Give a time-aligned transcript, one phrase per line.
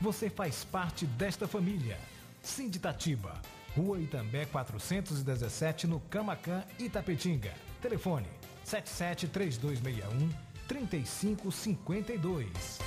[0.00, 1.98] você faz parte desta família.
[2.42, 3.40] Sinditatiba,
[3.76, 7.52] Rua Itambé 417, no Camacan, Itapetinga.
[7.80, 8.26] Telefone
[8.64, 10.30] 773261
[10.66, 12.80] 3552.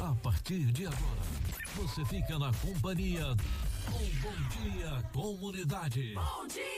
[0.00, 1.20] A partir de agora,
[1.74, 3.36] você fica na companhia
[3.86, 6.14] com Bom Dia Comunidade.
[6.14, 6.70] Bom dia!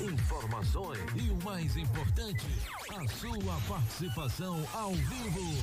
[0.00, 2.46] Informações e o mais importante,
[2.88, 5.62] a sua participação ao vivo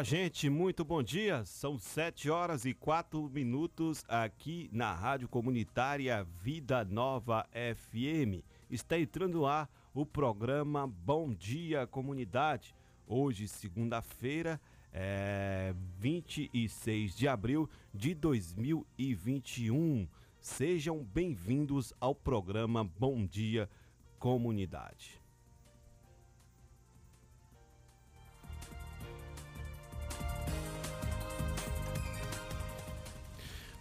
[0.00, 1.44] Olá, gente, muito bom dia.
[1.44, 8.42] São 7 horas e 4 minutos aqui na Rádio Comunitária Vida Nova FM.
[8.70, 12.74] Está entrando ar o programa Bom Dia Comunidade.
[13.06, 14.58] Hoje, segunda-feira,
[14.90, 20.08] é 26 de abril de 2021.
[20.40, 23.68] Sejam bem-vindos ao programa Bom Dia
[24.18, 25.19] Comunidade.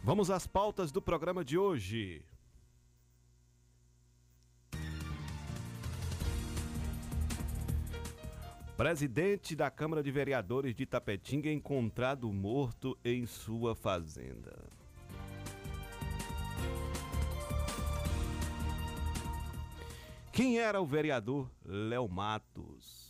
[0.10, 2.26] Vamos às pautas do programa de hoje.
[8.76, 14.68] Presidente da Câmara de Vereadores de Tapetinga encontrado morto em sua fazenda.
[20.34, 23.09] Quem era o vereador Léo Matos?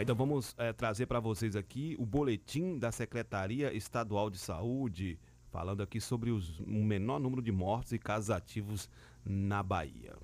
[0.00, 5.82] Ainda vamos é, trazer para vocês aqui o boletim da Secretaria Estadual de Saúde, falando
[5.82, 8.88] aqui sobre os, o menor número de mortes e casos ativos
[9.22, 10.16] na Bahia.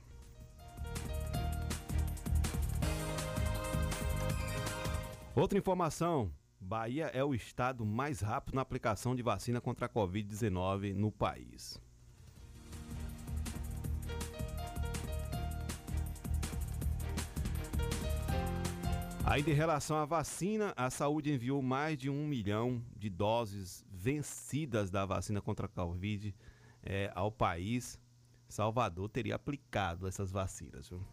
[5.35, 10.95] Outra informação: Bahia é o estado mais rápido na aplicação de vacina contra a Covid-19
[10.95, 11.79] no país.
[19.29, 24.89] Ainda em relação à vacina, a saúde enviou mais de um milhão de doses vencidas
[24.89, 26.33] da vacina contra a Covid
[26.81, 27.99] é, ao país.
[28.49, 30.89] Salvador teria aplicado essas vacinas.
[30.89, 31.05] Viu?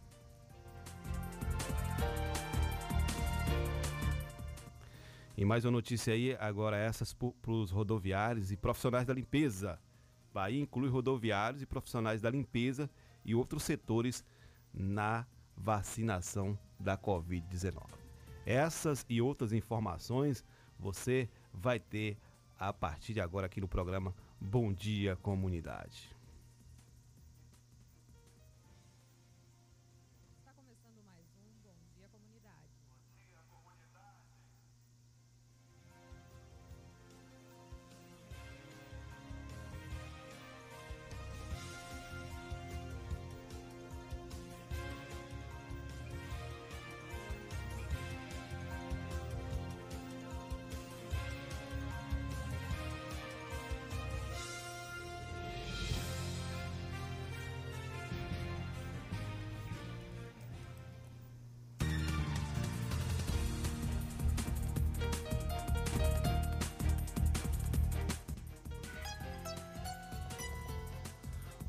[5.36, 9.76] E mais uma notícia aí, agora essas para os rodoviários e profissionais da limpeza.
[10.32, 12.88] Bahia inclui rodoviários e profissionais da limpeza
[13.24, 14.24] e outros setores
[14.72, 15.26] na
[15.56, 18.03] vacinação da Covid-19.
[18.46, 20.44] Essas e outras informações
[20.78, 22.16] você vai ter
[22.58, 26.13] a partir de agora aqui no programa Bom Dia Comunidade.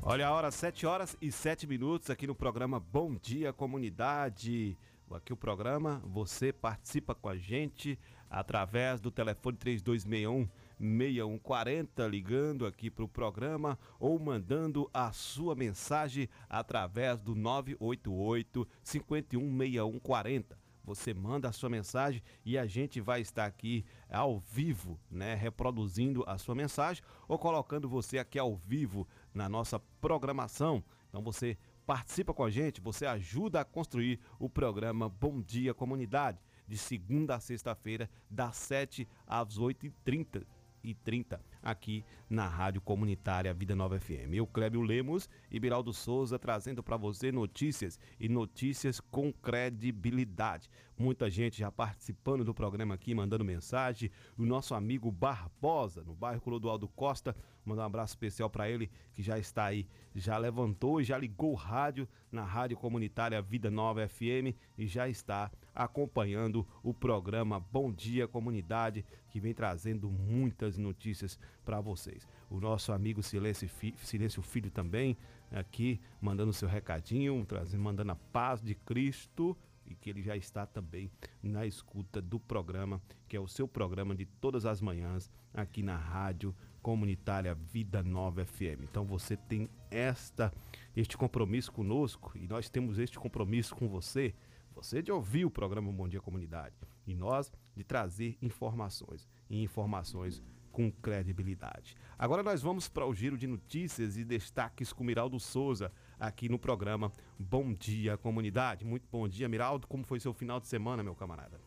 [0.08, 4.78] Olha a hora, 7 horas e 7 minutos aqui no programa Bom Dia Comunidade.
[5.10, 7.98] Aqui o programa, você participa com a gente
[8.30, 10.48] através do telefone 3261
[10.78, 20.65] 6140, ligando aqui para o programa ou mandando a sua mensagem através do 988 516140.
[20.86, 26.22] Você manda a sua mensagem e a gente vai estar aqui ao vivo, né, reproduzindo
[26.26, 30.82] a sua mensagem ou colocando você aqui ao vivo na nossa programação.
[31.08, 36.38] Então você participa com a gente, você ajuda a construir o programa Bom Dia Comunidade,
[36.68, 40.46] de segunda a sexta-feira, das 7 às 8h30
[40.86, 44.32] e 30 aqui na Rádio Comunitária Vida Nova FM.
[44.34, 50.70] Eu, Clébio Lemos e Biraldo Souza trazendo para você notícias e notícias com credibilidade.
[50.96, 54.10] Muita gente já participando do programa aqui, mandando mensagem.
[54.38, 57.36] O nosso amigo Barbosa, no bairro Clodoaldo Costa,
[57.66, 61.52] mandar um abraço especial para ele que já está aí, já levantou e já ligou
[61.52, 67.92] o rádio na Rádio Comunitária Vida Nova FM e já está acompanhando o programa Bom
[67.92, 72.26] Dia Comunidade, que vem trazendo muitas notícias para vocês.
[72.48, 75.16] O nosso amigo Silêncio, Silêncio Filho também
[75.50, 80.66] aqui mandando seu recadinho, trazendo, mandando a paz de Cristo e que ele já está
[80.66, 81.10] também
[81.42, 85.96] na escuta do programa, que é o seu programa de todas as manhãs aqui na
[85.96, 86.54] Rádio
[86.86, 88.84] Comunitária Vida Nova FM.
[88.84, 90.52] Então você tem esta
[90.94, 94.32] este compromisso conosco e nós temos este compromisso com você.
[94.72, 100.40] Você de ouvir o programa Bom Dia Comunidade e nós de trazer informações e informações
[100.70, 101.96] com credibilidade.
[102.16, 105.90] Agora nós vamos para o giro de notícias e destaques com Miraldo Souza
[106.20, 108.84] aqui no programa Bom Dia Comunidade.
[108.84, 109.88] Muito bom dia, Miraldo.
[109.88, 111.65] Como foi seu final de semana, meu camarada?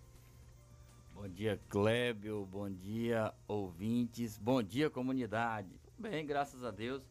[1.19, 2.45] Bom dia, Clébio.
[2.45, 4.37] Bom dia, ouvintes.
[4.37, 5.67] Bom dia, comunidade.
[5.97, 7.03] Bem, graças a Deus.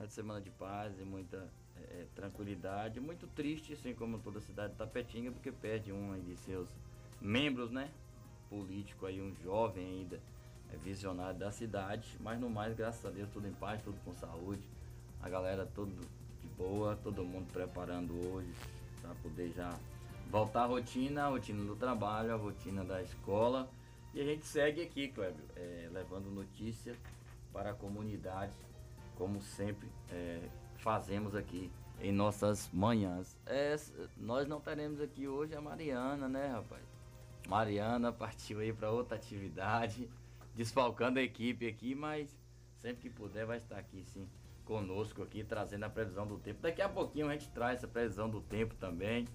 [0.00, 1.46] De semana de paz e muita
[1.76, 2.98] é, tranquilidade.
[2.98, 6.66] Muito triste, assim como toda a cidade de Tapetinga, porque perde um de seus
[7.20, 7.90] membros, né?
[8.48, 10.18] Político aí, um jovem ainda
[10.72, 14.14] é visionário da cidade, mas no mais, graças a Deus, tudo em paz, tudo com
[14.14, 14.66] saúde.
[15.20, 15.94] A galera tudo
[16.40, 18.50] de boa, todo mundo preparando hoje
[19.02, 19.78] para poder já
[20.30, 23.68] voltar à rotina, a rotina do trabalho, a rotina da escola.
[24.14, 26.96] E a gente segue aqui, Clébio, é, levando notícia
[27.52, 28.56] para a comunidade,
[29.16, 30.40] como sempre é,
[30.76, 31.70] fazemos aqui
[32.00, 33.36] em nossas manhãs.
[33.46, 33.76] É,
[34.16, 36.82] nós não teremos aqui hoje a Mariana, né, rapaz?
[37.48, 40.08] Mariana partiu aí para outra atividade
[40.54, 42.34] desfalcando a equipe aqui, mas
[42.76, 44.26] sempre que puder vai estar aqui sim
[44.64, 46.60] conosco aqui trazendo a previsão do tempo.
[46.60, 49.26] Daqui a pouquinho a gente traz essa previsão do tempo também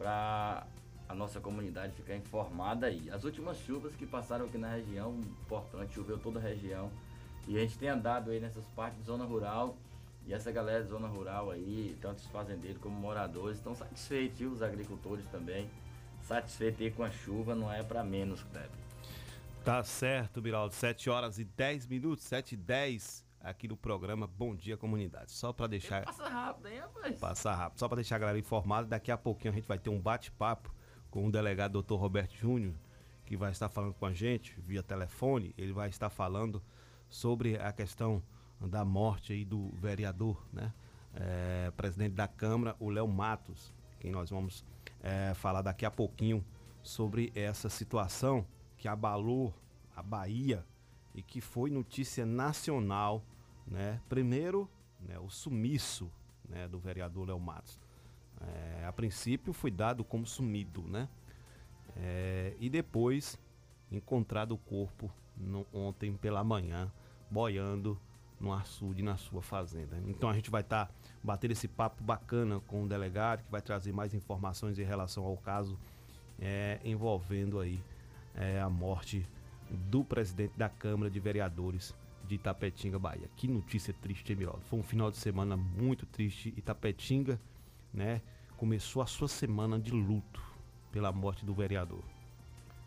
[0.00, 0.66] para
[1.06, 3.10] a nossa comunidade ficar informada aí.
[3.10, 6.90] As últimas chuvas que passaram aqui na região, importante, choveu toda a região.
[7.46, 9.76] E a gente tem andado aí nessas partes de zona rural.
[10.26, 14.52] E essa galera de zona rural aí, tanto os fazendeiros como moradores, estão satisfeitos, viu?
[14.52, 15.68] Os agricultores também.
[16.22, 18.70] Satisfeitos aí com a chuva, não é para menos, Kleber.
[19.62, 20.74] Tá certo, Biraldo.
[20.74, 25.32] 7 horas e 10 minutos, 7 e 10 aqui no programa Bom Dia Comunidade.
[25.32, 26.04] Só para deixar.
[26.04, 27.18] Passa rápido, hein, rapaz?
[27.18, 27.78] Passa rápido.
[27.78, 30.72] Só para deixar a galera informada, daqui a pouquinho a gente vai ter um bate-papo
[31.10, 31.94] com o delegado Dr.
[31.94, 32.74] Roberto Júnior,
[33.24, 35.54] que vai estar falando com a gente via telefone.
[35.56, 36.62] Ele vai estar falando
[37.08, 38.22] sobre a questão
[38.60, 40.72] da morte aí do vereador, né?
[41.14, 44.64] É, presidente da Câmara, o Léo Matos, quem nós vamos
[45.02, 46.44] é, falar daqui a pouquinho
[46.82, 49.52] sobre essa situação que abalou
[49.94, 50.64] a Bahia
[51.14, 53.22] e que foi notícia nacional,
[53.66, 54.00] né?
[54.08, 54.68] Primeiro,
[55.00, 56.10] né, o sumiço
[56.48, 57.78] né, do vereador Léo Matos.
[58.40, 61.08] É, a princípio foi dado como sumido, né?
[61.96, 63.38] É, e depois
[63.90, 66.90] encontrado o corpo no, ontem pela manhã,
[67.30, 67.98] boiando
[68.38, 70.00] no açude na sua fazenda.
[70.06, 73.60] Então a gente vai estar tá batendo esse papo bacana com o delegado que vai
[73.60, 75.78] trazer mais informações em relação ao caso
[76.40, 77.82] é, envolvendo aí
[78.34, 79.26] é, a morte
[79.70, 81.94] do presidente da Câmara de Vereadores
[82.26, 83.28] de Itapetinga, Bahia.
[83.36, 84.60] Que notícia triste, Emiraldo.
[84.62, 86.54] Foi um final de semana muito triste.
[86.56, 87.40] Itapetinga,
[87.92, 88.22] né,
[88.56, 90.40] começou a sua semana de luto
[90.92, 92.02] pela morte do vereador.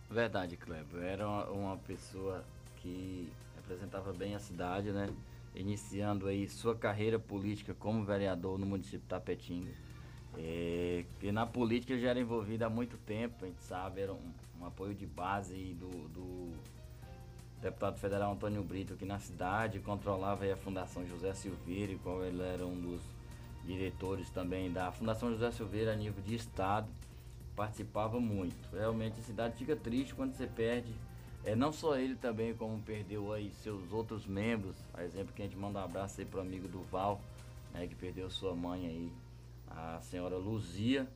[0.10, 1.02] Verdade, Kleber.
[1.02, 2.46] Era uma, pessoa
[2.78, 5.10] que representava bem a cidade, né?
[5.56, 9.72] Iniciando aí sua carreira política como vereador no município de Tapetinga.
[10.38, 14.34] É, que na política já era envolvido há muito tempo, a gente sabe, era um,
[14.65, 16.53] apoio de base do, do,
[17.63, 22.65] deputado federal Antônio Brito aqui na cidade, controlava a Fundação José Silveira, qual ele era
[22.65, 23.01] um dos
[23.65, 26.88] diretores também da Fundação José Silveira a nível de estado,
[27.55, 28.55] participava muito.
[28.75, 30.93] Realmente a cidade fica triste quando você perde,
[31.46, 35.46] é, não só ele também, como perdeu aí seus outros membros, a exemplo que a
[35.46, 37.22] gente manda um abraço aí pro amigo Duval,
[37.74, 39.12] né, que perdeu sua mãe aí,
[39.67, 41.08] a senhora Luzia,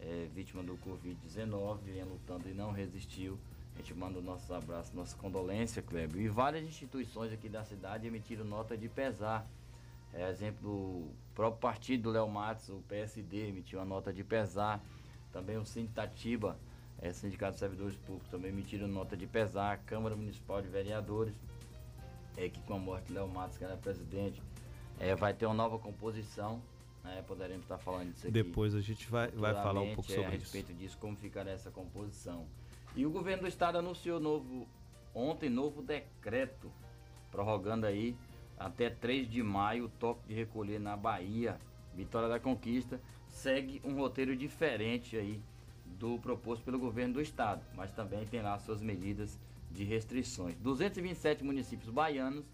[0.00, 3.38] é, vítima do Covid-19, vem lutando e não resistiu.
[3.74, 6.20] A gente manda nossos abraços, nossa condolência, Kleber.
[6.20, 9.46] E várias instituições aqui da cidade emitiram nota de pesar.
[10.14, 14.80] É, exemplo do próprio partido do Léo Matos, o PSD, emitiu uma nota de pesar.
[15.30, 16.58] Também o Sintatiba,
[16.98, 19.72] é, Sindicato de Servidores Públicos, também emitiram nota de pesar.
[19.72, 21.34] A Câmara Municipal de Vereadores,
[22.34, 24.40] é, que com a morte do Léo Matos, que era presidente,
[24.98, 26.62] é, vai ter uma nova composição.
[27.06, 28.32] Né, poderemos estar falando disso aqui.
[28.32, 30.52] Depois a gente vai, vai falar um pouco é, sobre a isso.
[30.52, 32.46] respeito disso, como ficará essa composição.
[32.96, 34.66] E o governo do estado anunciou novo,
[35.14, 36.72] ontem novo decreto,
[37.30, 38.16] prorrogando aí
[38.58, 41.60] até 3 de maio o toque de recolher na Bahia.
[41.94, 45.40] Vitória da Conquista segue um roteiro diferente aí
[45.84, 49.38] do proposto pelo governo do estado, mas também tem lá suas medidas
[49.70, 50.56] de restrições.
[50.56, 52.44] 227 municípios baianos,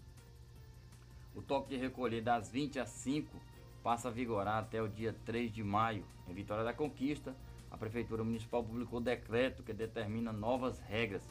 [1.35, 3.52] o toque de recolher das 20 às 5
[3.83, 6.05] passa a vigorar até o dia 3 de maio.
[6.27, 7.35] Em Vitória da Conquista,
[7.69, 11.29] a Prefeitura Municipal publicou decreto que determina novas regras,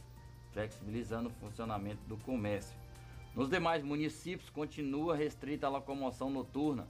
[0.52, 2.76] flexibilizando o funcionamento do comércio.
[3.34, 6.86] Nos demais municípios, continua restrita a locomoção noturna,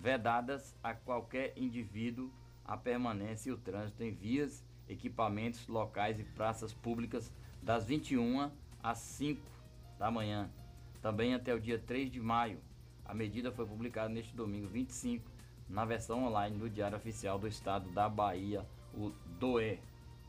[0.00, 2.30] vedadas a qualquer indivíduo
[2.66, 7.32] a permanência e o trânsito em vias, equipamentos, locais e praças públicas
[7.62, 8.50] das 21
[8.82, 9.40] às 5
[9.98, 10.50] da manhã,
[11.00, 12.58] também até o dia 3 de maio.
[13.08, 15.30] A medida foi publicada neste domingo 25
[15.68, 19.80] na versão online do Diário Oficial do Estado da Bahia, o DOE.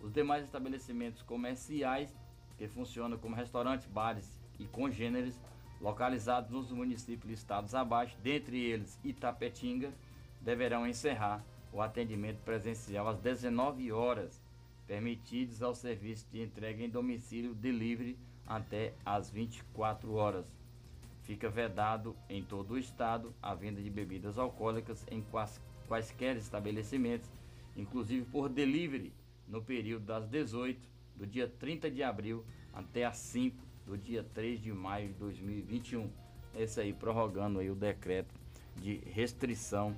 [0.02, 2.16] Os demais estabelecimentos comerciais
[2.58, 5.40] que funcionam como restaurantes, bares e congêneres
[5.80, 9.94] localizados nos municípios listados abaixo, dentre eles Itapetinga,
[10.42, 14.42] deverão encerrar o atendimento presencial às 19 horas,
[14.88, 20.57] permitidos ao serviço de entrega em domicílio delivery até às 24 horas.
[21.28, 27.30] Fica vedado em todo o estado a venda de bebidas alcoólicas em quais, quaisquer estabelecimentos,
[27.76, 29.12] inclusive por delivery,
[29.46, 30.80] no período das 18
[31.18, 36.10] do dia 30 de abril até às 5 do dia 3 de maio de 2021.
[36.56, 38.34] Esse aí prorrogando aí o decreto
[38.78, 39.94] de restrição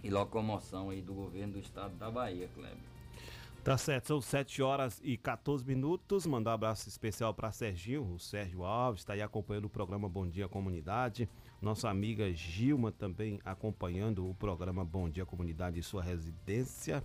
[0.00, 2.95] e locomoção aí do governo do estado da Bahia, Kleber.
[3.66, 6.24] Tá certo, são 7 horas e 14 minutos.
[6.24, 10.24] Mandar um abraço especial para Serginho, o Sérgio Alves, está aí acompanhando o programa Bom
[10.24, 11.28] Dia Comunidade.
[11.60, 17.02] Nossa amiga Gilma também acompanhando o programa Bom Dia Comunidade em sua residência.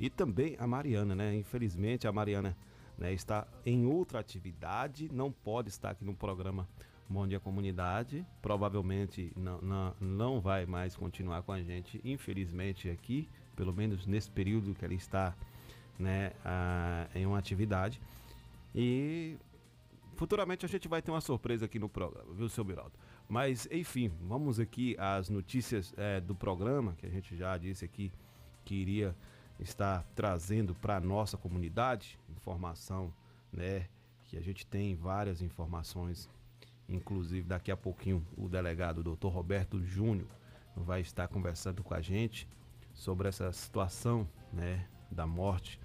[0.00, 1.32] E também a Mariana, né?
[1.36, 2.56] Infelizmente a Mariana
[2.98, 6.68] né, está em outra atividade, não pode estar aqui no programa
[7.08, 8.26] Bom Dia Comunidade.
[8.42, 14.28] Provavelmente não, não, não vai mais continuar com a gente, infelizmente, aqui, pelo menos nesse
[14.28, 15.36] período que ela está
[16.00, 18.00] né, a, em uma atividade.
[18.74, 19.36] E
[20.16, 22.92] futuramente a gente vai ter uma surpresa aqui no programa, viu, seu Biraldo?
[23.28, 28.12] Mas, enfim, vamos aqui às notícias é, do programa, que a gente já disse aqui
[28.64, 29.14] que iria
[29.58, 33.12] estar trazendo para a nossa comunidade informação,
[33.52, 33.86] né?
[34.24, 36.28] Que a gente tem várias informações,
[36.88, 39.28] inclusive daqui a pouquinho o delegado Dr.
[39.28, 40.28] Roberto Júnior
[40.76, 42.48] vai estar conversando com a gente
[42.94, 45.78] sobre essa situação, né, da morte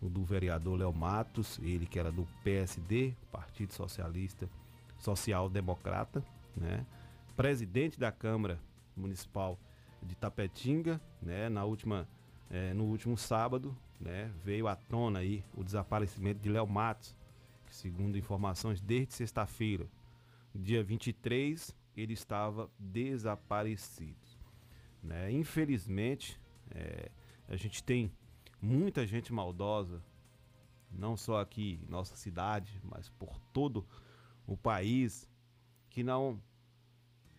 [0.00, 4.48] do vereador Léo Matos, ele que era do PSD, Partido Socialista
[4.98, 6.24] Social Democrata,
[6.56, 6.86] né?
[7.36, 8.60] Presidente da Câmara
[8.96, 9.58] Municipal
[10.02, 11.48] de Tapetinga, né?
[11.48, 12.08] Na última,
[12.50, 14.30] é, no último sábado, né?
[14.44, 17.16] Veio à tona aí o desaparecimento de Léo Matos,
[17.66, 19.86] que segundo informações desde sexta-feira,
[20.54, 24.16] dia 23, ele estava desaparecido,
[25.02, 25.30] né?
[25.30, 27.10] Infelizmente, é,
[27.48, 28.10] a gente tem
[28.66, 30.02] muita gente maldosa,
[30.90, 33.86] não só aqui em nossa cidade, mas por todo
[34.46, 35.28] o país,
[35.88, 36.40] que não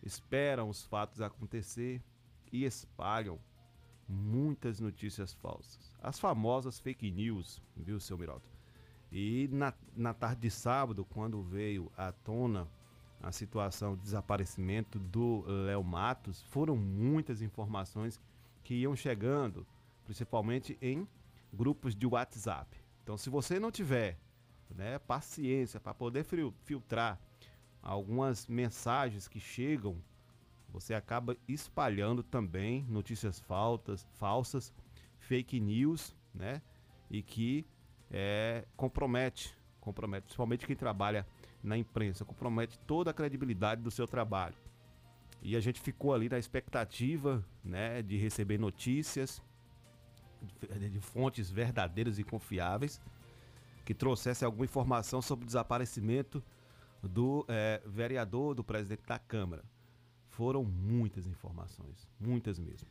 [0.02, 2.02] esperam os fatos acontecer
[2.50, 3.38] e espalham
[4.08, 5.94] muitas notícias falsas.
[6.02, 8.48] As famosas fake news, viu, seu Miraldo?
[9.12, 12.66] E na, na tarde de sábado, quando veio à tona
[13.22, 18.20] a situação de desaparecimento do Léo Matos, foram muitas informações
[18.62, 19.66] que iam chegando,
[20.04, 21.06] principalmente em
[21.52, 22.76] grupos de WhatsApp.
[23.02, 24.18] Então, se você não tiver
[24.74, 26.24] né, paciência para poder
[26.64, 27.18] filtrar
[27.82, 29.96] algumas mensagens que chegam,
[30.68, 34.72] você acaba espalhando também notícias faltas, falsas,
[35.18, 36.60] fake news, né?
[37.10, 37.66] E que
[38.10, 41.26] é, compromete, compromete, principalmente quem trabalha
[41.62, 44.54] na imprensa, compromete toda a credibilidade do seu trabalho.
[45.40, 49.42] E a gente ficou ali na expectativa, né, de receber notícias
[50.90, 53.00] de, fontes verdadeiras e confiáveis
[53.84, 56.42] que trouxesse alguma informação sobre o desaparecimento
[57.02, 59.64] do é, vereador, do presidente da Câmara.
[60.28, 62.88] foram muitas informações, muitas mesmo.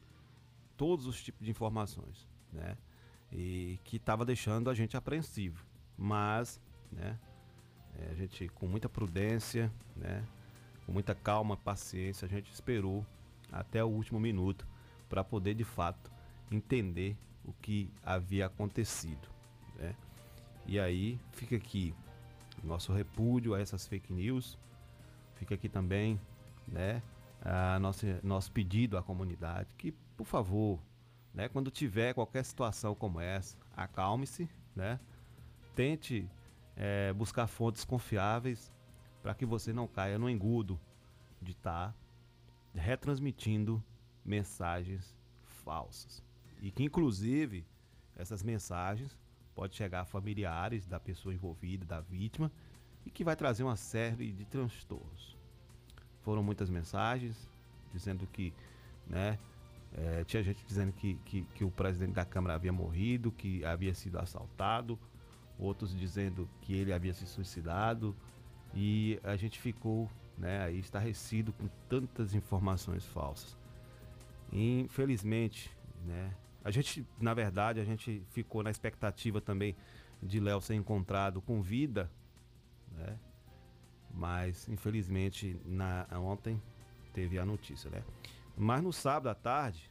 [0.76, 2.78] Todos os tipos de informações, né?
[3.32, 5.66] E que estava deixando a gente apreensivo.
[5.98, 6.62] Mas,
[6.92, 7.18] né?
[7.98, 10.24] é, a gente, com muita prudência, né?
[10.86, 13.06] Com muita calma, paciência, a gente esperou
[13.52, 14.68] até o último minuto
[15.10, 16.12] para poder de fato
[16.52, 19.28] entender o que havia acontecido,
[19.78, 19.96] né?
[20.66, 21.96] E aí fica aqui
[22.64, 24.60] nosso repúdio a essas fake news,
[25.36, 26.20] fica aqui também,
[26.68, 27.02] né?
[27.42, 30.80] A nosso, nosso pedido à comunidade que, por favor,
[31.34, 35.00] né, quando tiver qualquer situação como essa, acalme-se, né?
[35.76, 36.30] Tente
[36.76, 38.74] é, buscar fontes confiáveis
[39.22, 40.80] para que você não caia no engudo
[41.42, 41.96] de estar tá
[42.74, 43.82] retransmitindo
[44.26, 45.16] mensagens
[45.64, 46.27] falsas.
[46.62, 47.66] E que inclusive
[48.16, 49.18] essas mensagens
[49.56, 52.52] pode chegar a familiares da pessoa envolvida, da vítima,
[53.06, 55.38] e que vai trazer uma série de transtornos.
[56.22, 57.50] Foram muitas mensagens
[57.94, 58.54] dizendo que,
[59.08, 59.40] né,
[59.94, 63.94] é, tinha gente dizendo que, que, que, o presidente da Câmara havia morrido, que havia
[63.94, 65.00] sido assaltado,
[65.58, 68.16] outros dizendo que ele havia se suicidado,
[68.76, 73.58] e a gente ficou né, aí estarrecido com tantas informações falsas.
[74.52, 76.32] Infelizmente, né,
[76.68, 79.74] a gente, na verdade, a gente ficou na expectativa também
[80.22, 82.12] de Léo ser encontrado com vida,
[82.92, 83.18] né?
[84.14, 86.62] Mas infelizmente na ontem
[87.14, 88.04] teve a notícia, né?
[88.58, 89.90] Mas no sábado à tarde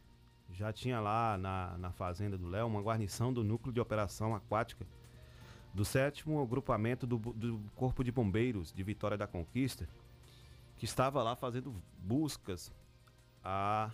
[0.50, 4.86] já tinha lá na, na fazenda do Léo uma guarnição do núcleo de operação aquática
[5.72, 9.88] do sétimo agrupamento do, do Corpo de Bombeiros de Vitória da Conquista,
[10.76, 12.70] que estava lá fazendo buscas
[13.42, 13.90] a,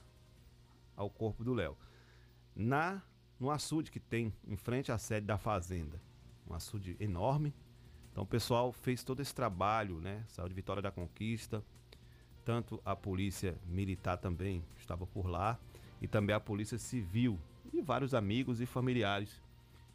[0.97, 1.77] ao corpo do Léo
[2.55, 3.03] na
[3.39, 6.01] no açude que tem em frente à sede da fazenda.
[6.49, 7.53] Um açude enorme.
[8.11, 10.23] Então o pessoal fez todo esse trabalho, né?
[10.29, 11.65] Saiu de Vitória da Conquista.
[12.45, 15.59] Tanto a polícia militar também estava por lá
[16.01, 17.39] e também a polícia civil
[17.73, 19.41] e vários amigos e familiares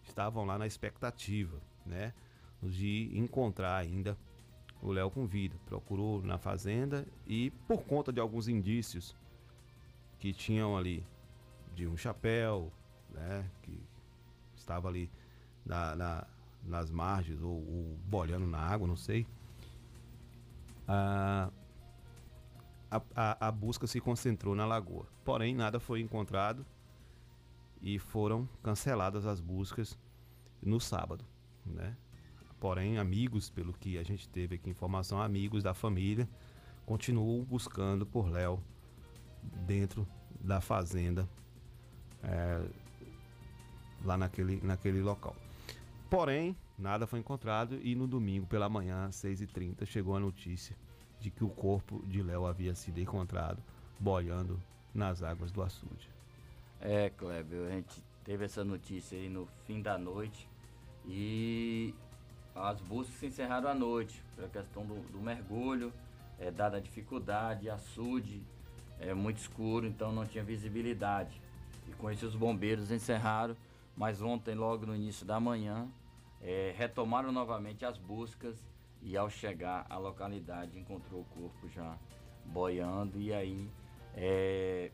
[0.04, 2.14] estavam lá na expectativa, né,
[2.64, 4.18] de encontrar ainda
[4.82, 5.56] o Léo com vida.
[5.66, 9.16] Procurou na fazenda e por conta de alguns indícios
[10.18, 11.04] que tinham ali
[11.78, 12.74] de um chapéu,
[13.12, 13.80] né, que
[14.56, 15.12] estava ali
[15.64, 16.28] na, na,
[16.64, 19.28] nas margens ou, ou bolhando na água, não sei.
[20.88, 21.52] a,
[23.16, 25.06] a, a busca se concentrou na lagoa.
[25.24, 26.66] Porém, nada foi encontrado
[27.80, 29.96] e foram canceladas as buscas
[30.60, 31.24] no sábado,
[31.64, 31.96] né?
[32.60, 36.28] Porém, amigos, pelo que a gente teve aqui informação, amigos da família
[36.88, 38.64] continuam buscando por Léo
[39.68, 40.08] dentro
[40.42, 41.30] da fazenda
[42.24, 42.62] é,
[44.04, 45.36] lá naquele, naquele local.
[46.10, 50.76] Porém, nada foi encontrado e no domingo pela manhã, às 6h30, chegou a notícia
[51.20, 53.62] de que o corpo de Léo havia sido encontrado
[54.00, 54.62] boiando
[54.94, 56.10] nas águas do açude.
[56.80, 60.48] É, Kleber, a gente teve essa notícia aí no fim da noite
[61.06, 61.94] e
[62.54, 65.92] as buscas se encerraram à noite pela questão do, do mergulho,
[66.40, 68.44] é, dada a dificuldade, açude
[69.00, 71.40] é muito escuro, então não tinha visibilidade.
[71.88, 73.56] E com isso os bombeiros encerraram,
[73.96, 75.88] mas ontem, logo no início da manhã,
[76.42, 78.64] é, retomaram novamente as buscas
[79.02, 81.98] e ao chegar à localidade encontrou o corpo já
[82.46, 83.70] boiando e aí
[84.14, 84.92] é,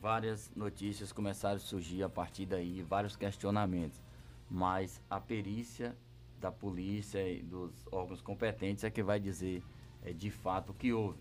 [0.00, 4.02] várias notícias começaram a surgir a partir daí, vários questionamentos.
[4.48, 5.96] Mas a perícia
[6.40, 9.62] da polícia e dos órgãos competentes é que vai dizer
[10.02, 11.18] é, de fato o que houve.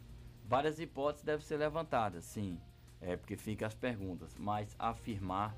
[0.47, 2.59] Várias hipóteses devem ser levantadas, sim
[3.01, 5.55] é, porque fica as perguntas, mas afirmar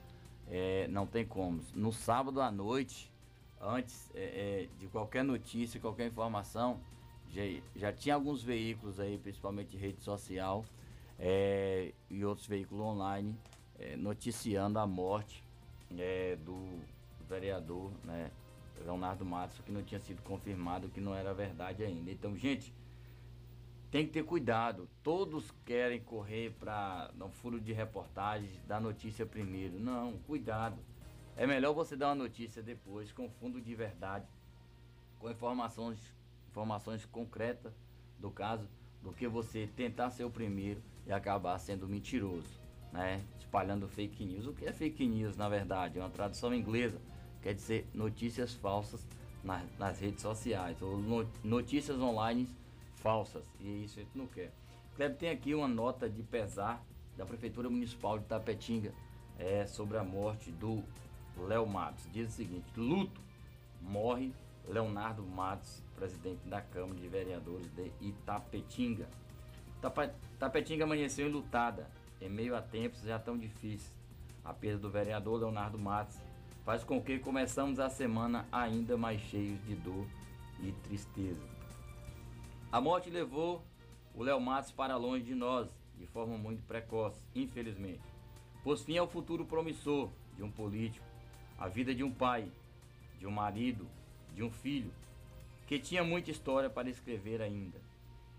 [0.49, 1.61] é, não tem como.
[1.75, 3.11] No sábado à noite,
[3.61, 6.79] antes é, é, de qualquer notícia, qualquer informação,
[7.29, 7.41] já,
[7.75, 10.63] já tinha alguns veículos aí, principalmente rede social
[11.19, 13.35] é, e outros veículos online,
[13.79, 15.43] é, noticiando a morte
[16.43, 16.81] do
[17.29, 18.29] vereador, né,
[18.83, 22.11] Leonardo Matos, que não tinha sido confirmado, que não era verdade ainda.
[22.11, 22.73] Então, gente,
[23.91, 24.89] tem que ter cuidado.
[25.01, 29.79] Todos querem correr para um furo de reportagem, dar notícia primeiro.
[29.79, 30.77] Não, cuidado.
[31.35, 34.25] É melhor você dar uma notícia depois, com fundo de verdade,
[35.19, 35.99] com informações,
[36.49, 37.73] informações concretas
[38.19, 38.67] do caso,
[39.03, 42.59] do que você tentar ser o primeiro e acabar sendo mentiroso,
[42.91, 43.23] né?
[43.37, 44.47] Espalhando fake news.
[44.47, 45.99] O que é fake news, na verdade?
[45.99, 46.99] É uma tradução inglesa.
[47.41, 49.07] Quer dizer notícias falsas
[49.43, 50.97] nas, nas redes sociais, ou
[51.43, 52.49] notícias online
[53.07, 53.49] falsas.
[53.61, 54.51] E isso a gente não quer.
[54.97, 56.83] Kleber tem aqui uma nota de pesar
[57.15, 58.93] da Prefeitura Municipal de Tapetinga
[59.39, 60.83] é, sobre a morte do
[61.37, 62.05] Léo Matos.
[62.11, 63.21] Diz o seguinte: luto,
[63.81, 64.33] morre
[64.67, 69.07] Leonardo Matos, presidente da Câmara de Vereadores de Itapetinga.
[70.37, 71.89] Tapetinga amanheceu enlutada,
[72.19, 73.95] em meio a tempos já tão difíceis.
[74.43, 76.17] A perda do vereador Leonardo Matos
[76.65, 80.05] faz com que começamos a semana ainda mais cheios de dor
[80.59, 81.56] e tristeza.
[82.69, 83.63] A morte levou
[84.13, 88.03] o Léo Matos para longe de nós, de forma muito precoce, infelizmente.
[88.61, 91.05] Pôs fim ao futuro promissor de um político,
[91.57, 92.51] a vida de um pai,
[93.17, 93.87] de um marido,
[94.35, 94.91] de um filho,
[95.65, 97.79] que tinha muita história para escrever ainda.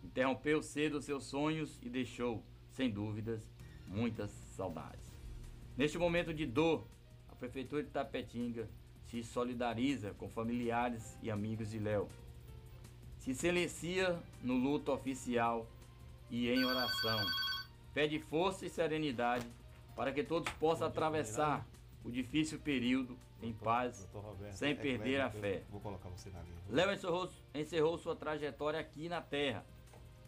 [0.04, 3.50] Interrompeu cedo seus sonhos e deixou, sem dúvidas,
[3.86, 5.10] muitas saudades.
[5.74, 6.86] Neste momento de dor,
[7.30, 8.68] a Prefeitura de Tapetinga
[9.04, 12.10] se solidariza com familiares e amigos de Léo.
[13.18, 15.66] Se silencia no luto oficial
[16.30, 17.20] e em oração.
[17.92, 19.46] Pede força e serenidade
[19.96, 21.66] para que todos possam atravessar
[22.04, 24.08] o difícil período em paz,
[24.52, 25.62] sem perder a fé.
[25.70, 26.58] Vou colocar você na linha.
[26.68, 29.64] Léo encerrou, encerrou sua trajetória aqui na Terra,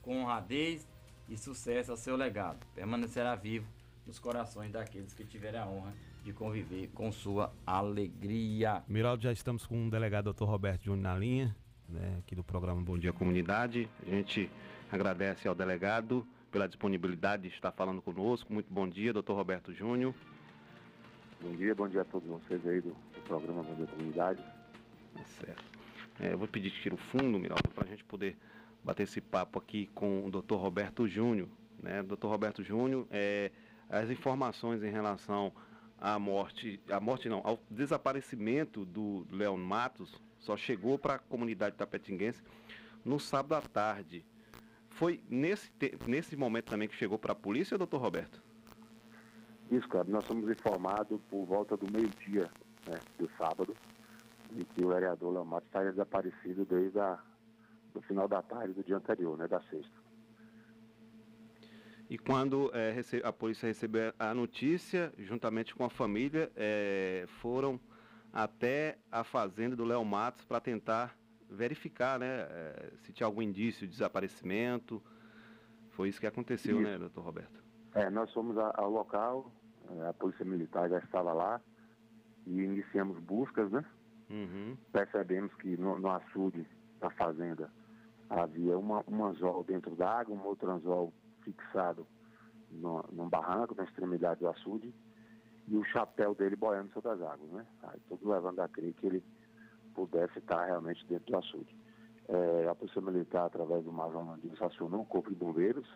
[0.03, 0.88] com honradez
[1.29, 2.64] e sucesso ao seu legado.
[2.74, 3.66] Permanecerá vivo
[4.07, 5.92] nos corações daqueles que tiverem a honra
[6.24, 8.83] de conviver com sua alegria.
[8.87, 10.44] Miraldo, já estamos com o delegado Dr.
[10.44, 11.57] Roberto Júnior na linha,
[11.90, 13.88] né, aqui do programa Bom Dia Comunidade.
[14.07, 14.50] A gente
[14.90, 18.53] agradece ao delegado pela disponibilidade de estar falando conosco.
[18.53, 20.14] Muito bom dia, doutor Roberto Júnior.
[21.40, 24.42] Bom dia, bom dia a todos vocês aí do, do programa Bom Dia Comunidade.
[25.14, 25.64] Tá certo.
[26.20, 28.37] É, eu vou pedir que tire o fundo, Miraldo, para a gente poder
[28.85, 30.55] bater esse papo aqui com o Dr.
[30.55, 31.48] Roberto Júnior.
[31.83, 32.03] Né?
[32.03, 32.26] Dr.
[32.26, 33.50] Roberto Júnior, é,
[33.88, 35.53] as informações em relação
[35.98, 41.76] à morte, à morte não, ao desaparecimento do Leon Matos só chegou para a comunidade
[41.76, 42.42] tapetinguense
[43.05, 44.24] no sábado à tarde.
[44.88, 45.70] Foi nesse,
[46.07, 48.42] nesse momento também que chegou para a polícia, doutor Roberto?
[49.70, 52.50] Isso, cara, nós somos informados por volta do meio-dia
[52.87, 53.76] né, do sábado
[54.50, 57.22] de que o vereador Léo Matos estaria desaparecido desde a,
[57.94, 60.00] do final da tarde do dia anterior, né, da sexta.
[62.09, 67.79] E quando rece- a polícia recebeu a notícia, juntamente com a família, eh, foram
[68.33, 71.16] até a fazenda do Léo Matos para tentar
[71.49, 75.03] verificar né, eh, se tinha algum indício de desaparecimento.
[75.90, 76.88] Foi isso que aconteceu, Isso.
[76.88, 77.62] né, doutor Roberto?
[77.95, 79.53] É, nós fomos ao local,
[79.90, 81.61] eh, a polícia militar já estava lá
[82.47, 83.85] e iniciamos buscas, né?
[84.31, 84.77] Uhum.
[84.93, 86.64] percebemos que no, no açude
[87.01, 87.69] da fazenda
[88.29, 91.12] havia uma, um anzol dentro da água, um outro anzol
[91.43, 92.07] fixado
[92.71, 94.95] no, num barranco, na extremidade do açude,
[95.70, 97.64] e o chapéu dele boiando sobre as águas, né?
[97.85, 99.24] Aí tudo levando a crer que ele
[99.94, 101.76] pudesse estar realmente dentro do açude.
[102.28, 105.88] É, a Polícia Militar, através do Major Landinho, acionou o Corpo de Bombeiros,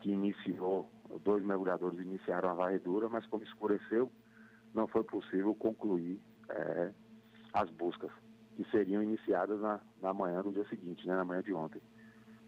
[0.00, 0.88] que iniciou,
[1.24, 4.10] dois mergulhadores iniciaram a varredura, mas como escureceu,
[4.72, 6.92] não foi possível concluir é,
[7.54, 8.12] as buscas,
[8.54, 11.82] que seriam iniciadas na, na manhã do dia seguinte, né, na manhã de ontem.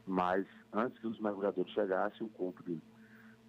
[0.06, 2.80] Mas antes que os mergulhadores chegassem, o corpo de,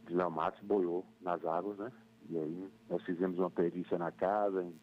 [0.07, 1.91] de Léo Matos boiou nas águas, né?
[2.29, 4.73] E aí nós fizemos uma perícia na casa, em,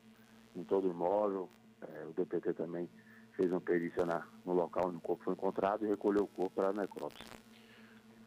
[0.61, 1.49] em todo o imóvel,
[1.83, 2.89] eh, o DPT também
[3.37, 6.55] fez uma perícia na, no local onde o corpo foi encontrado e recolheu o corpo
[6.57, 7.25] para a necrópsia.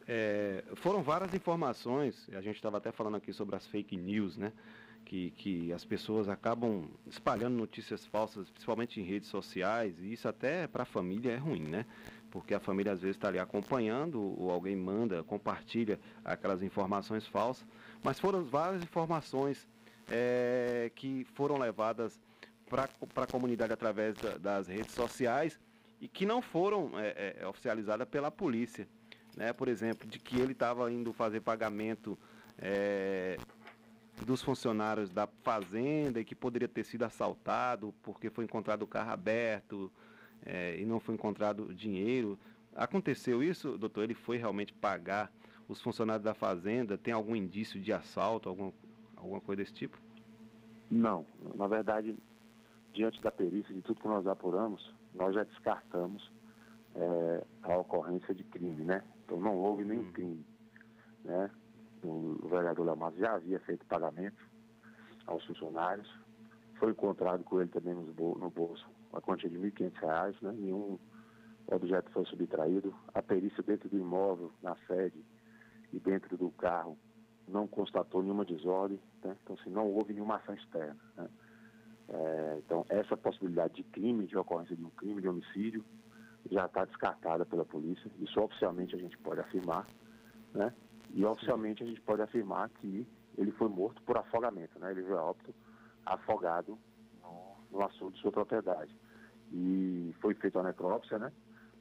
[0.07, 4.51] É, foram várias informações, a gente estava até falando aqui sobre as fake news, né?
[5.05, 10.67] Que, que as pessoas acabam espalhando notícias falsas, principalmente em redes sociais, e isso até
[10.67, 11.85] para a família é ruim, né?
[12.31, 17.65] Porque a família às vezes está ali acompanhando, ou alguém manda, compartilha aquelas informações falsas,
[18.03, 19.67] mas foram várias informações
[20.09, 22.19] é, que foram levadas
[22.69, 22.89] para
[23.23, 25.59] a comunidade através da- das redes sociais
[26.01, 28.87] e que não foram é, é, oficializadas pela polícia
[29.37, 32.17] né, por exemplo, de que ele estava indo fazer pagamento
[32.57, 33.37] é,
[34.25, 39.11] dos funcionários da fazenda e que poderia ter sido assaltado porque foi encontrado o carro
[39.11, 39.89] aberto
[40.45, 42.37] é, e não foi encontrado dinheiro.
[42.75, 44.03] Aconteceu isso, doutor?
[44.03, 45.31] Ele foi realmente pagar
[45.69, 46.97] os funcionários da fazenda?
[46.97, 48.71] Tem algum indício de assalto, algum,
[49.15, 49.97] alguma coisa desse tipo?
[50.89, 52.17] Não, na verdade,
[52.93, 56.31] diante da perícia, de tudo que nós apuramos, nós já descartamos
[56.95, 59.03] eh, a ocorrência de crime, né?
[59.23, 60.43] Então não houve nenhum crime,
[61.23, 61.51] né?
[62.03, 64.43] O, vereador Lamas já havia feito pagamento
[65.27, 66.09] aos funcionários,
[66.79, 70.51] foi encontrado com ele também no bolso a quantia de 1.500 reais, né?
[70.51, 70.97] Nenhum
[71.67, 72.95] objeto foi subtraído.
[73.13, 75.23] A perícia dentro do imóvel, na sede
[75.91, 76.97] e dentro do carro
[77.47, 79.35] não constatou nenhuma desordem, né?
[79.43, 80.97] então assim, não houve nenhuma ação externa.
[81.17, 81.29] né?
[82.09, 85.83] É, então essa possibilidade de crime, de ocorrência de um crime, de homicídio,
[86.49, 88.09] já está descartada pela polícia.
[88.19, 89.85] Isso oficialmente a gente pode afirmar,
[90.53, 90.73] né?
[91.11, 93.05] E oficialmente a gente pode afirmar que
[93.37, 94.91] ele foi morto por afogamento, né?
[94.91, 95.53] Ele veio a óbito
[96.05, 96.77] afogado
[97.21, 98.95] no, no açude de sua propriedade.
[99.51, 101.31] E foi feita a necrópsia, né?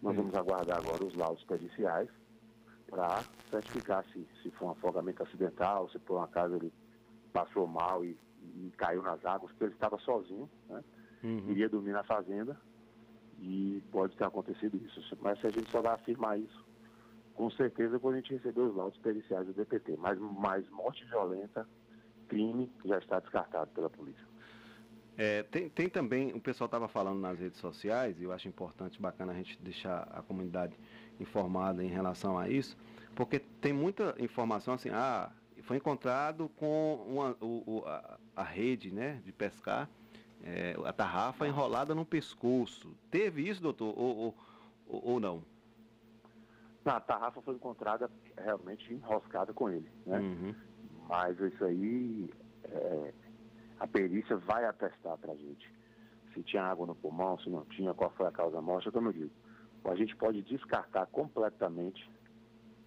[0.03, 2.09] Nós vamos aguardar agora os laudos periciais
[2.91, 6.73] para certificar se, se foi um afogamento acidental, se por um acaso ele
[7.33, 8.17] passou mal e,
[8.57, 10.83] e caiu nas águas, porque ele estava sozinho, né?
[11.23, 11.51] Uhum.
[11.51, 12.57] iria dormir na fazenda
[13.41, 15.01] e pode ter acontecido isso.
[15.21, 16.69] Mas a gente só vai afirmar isso
[17.35, 19.97] com certeza quando a gente receber os laudos periciais do DPT.
[19.97, 21.67] Mas, mas morte violenta,
[22.27, 24.27] crime, já está descartado pela polícia.
[25.21, 29.03] É, tem, tem também, o pessoal estava falando nas redes sociais, e eu acho importante,
[29.03, 30.79] bacana a gente deixar a comunidade
[31.19, 32.77] informada em relação a isso,
[33.17, 38.93] porque tem muita informação assim, ah, foi encontrado com uma, o, o, a, a, rede
[38.93, 39.91] né, de pescar,
[40.45, 42.97] é, a tarrafa enrolada no pescoço.
[43.11, 44.35] Teve isso, doutor, ou,
[44.87, 45.43] ou, ou não?
[46.85, 50.21] a tarrafa foi encontrada realmente enroscada com ele, né?
[50.21, 50.55] Uhum.
[51.07, 52.31] Mas isso aí,
[52.65, 53.13] é,
[53.79, 55.73] a perícia vai atestar para a gente.
[56.35, 59.09] Se tinha água no pulmão, se não tinha, qual foi a causa da morte, como
[59.09, 59.31] eu digo.
[59.85, 62.11] A gente pode descartar completamente,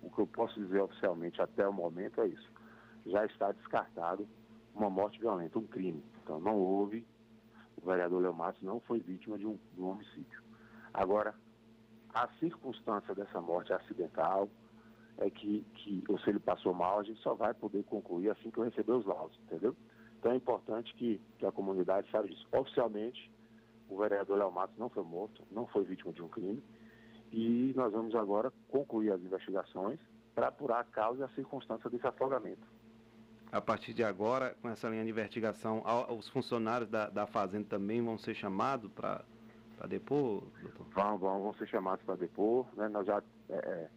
[0.02, 2.52] o que eu posso dizer oficialmente até o momento é isso.
[3.06, 4.28] Já está descartado
[4.76, 6.04] uma morte violenta, um crime.
[6.24, 7.06] Então não houve,
[7.82, 10.42] o vereador Leomatos não foi vítima de um, de um homicídio.
[10.94, 11.34] Agora,
[12.14, 14.50] a circunstância dessa morte acidental
[15.18, 18.52] é que, que, ou se ele passou mal, a gente só vai poder concluir assim
[18.52, 19.76] que eu receber os laudos, entendeu?
[20.22, 22.48] Então é importante que, que a comunidade saiba disso.
[22.52, 23.32] Oficialmente,
[23.90, 26.64] o vereador Léo Matos não foi morto, não foi vítima de um crime,
[27.32, 30.00] e nós vamos agora concluir as investigações
[30.36, 32.68] para apurar a causa e a circunstância desse afogamento.
[33.52, 35.84] A partir de agora, com essa linha de investigação,
[36.16, 39.26] os funcionários da, da Fazenda também vão ser chamados para
[39.90, 40.86] depor, doutor?
[40.94, 42.68] Vão, vão, vão ser chamados para depor.
[42.76, 42.88] Né?
[42.90, 43.90] Nós já é, é,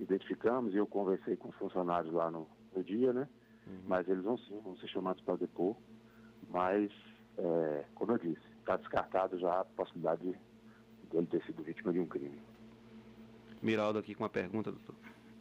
[0.00, 3.28] identificamos e eu conversei com os funcionários lá no, no dia, né?
[3.66, 3.80] Uhum.
[3.86, 5.76] Mas eles vão sim, vão ser chamados para depor.
[6.48, 6.90] Mas,
[7.38, 10.32] é, como eu disse, está descartado já a possibilidade de,
[11.10, 12.40] de ele ter sido vítima de um crime.
[13.62, 14.94] Miraldo aqui com uma pergunta, doutor.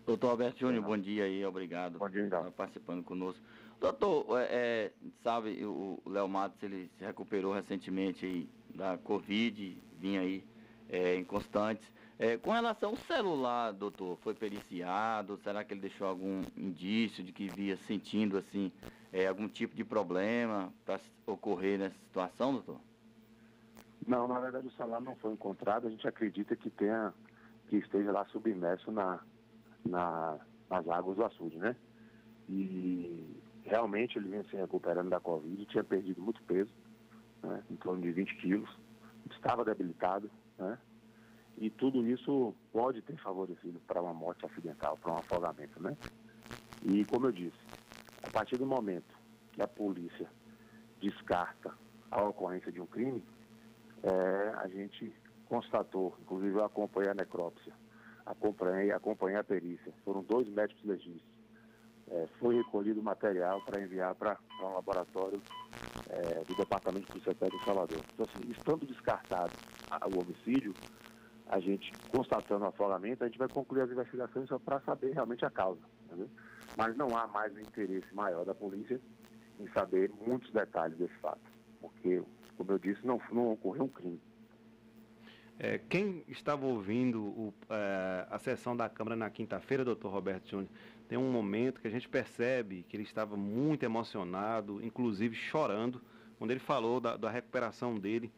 [0.05, 3.39] Doutor Alberto Júnior, bom dia aí, obrigado bom dia, por participando conosco.
[3.79, 4.91] Doutor, é, é
[5.23, 10.43] sabe, o Léo Matos ele se recuperou recentemente aí da Covid, vinha aí
[10.89, 11.87] é, inconstantes.
[12.19, 15.37] É, com relação ao celular, doutor, foi periciado?
[15.37, 18.73] Será que ele deixou algum indício de que via sentindo assim
[19.13, 22.81] é, algum tipo de problema para ocorrer nessa situação, doutor?
[24.05, 25.87] Não, na verdade o celular não foi encontrado.
[25.87, 27.13] A gente acredita que tenha
[27.69, 29.21] que esteja lá submerso na,
[29.85, 31.73] na, nas águas do açude, né?
[32.49, 36.71] E realmente ele vinha se recuperando da Covid, tinha perdido muito peso
[37.43, 38.69] né, em torno de 20 quilos,
[39.31, 40.77] estava debilitado, né,
[41.59, 45.81] e tudo isso pode ter favorecido para uma morte acidental, para um afogamento.
[45.81, 45.95] Né?
[46.83, 47.59] E como eu disse,
[48.23, 49.13] a partir do momento
[49.51, 50.27] que a polícia
[51.01, 51.73] descarta
[52.09, 53.23] a ocorrência de um crime,
[54.01, 55.13] é, a gente
[55.47, 57.73] constatou, inclusive eu acompanhei a necrópsia,
[58.25, 61.39] acompanhei, acompanhei a perícia, foram dois médicos legistas
[62.11, 65.41] é, foi recolhido material para enviar para um laboratório
[66.09, 68.03] é, do Departamento de Polícia de Salvador.
[68.13, 69.51] Então, assim, estando descartado
[69.89, 70.73] a, o homicídio,
[71.49, 75.43] a gente, constatando o afogamento, a gente vai concluir as investigações só para saber realmente
[75.43, 75.81] a causa.
[76.05, 76.29] Entendeu?
[76.77, 79.01] Mas não há mais um interesse maior da polícia
[79.59, 81.41] em saber muitos detalhes desse fato,
[81.81, 82.21] porque,
[82.55, 84.21] como eu disse, não, não ocorreu um crime.
[85.57, 90.69] É, quem estava ouvindo o, é, a sessão da Câmara na quinta-feira, doutor Roberto Júnior,
[91.09, 96.01] tem um momento que a gente percebe que ele estava muito emocionado, inclusive chorando,
[96.37, 98.31] quando ele falou da, da recuperação dele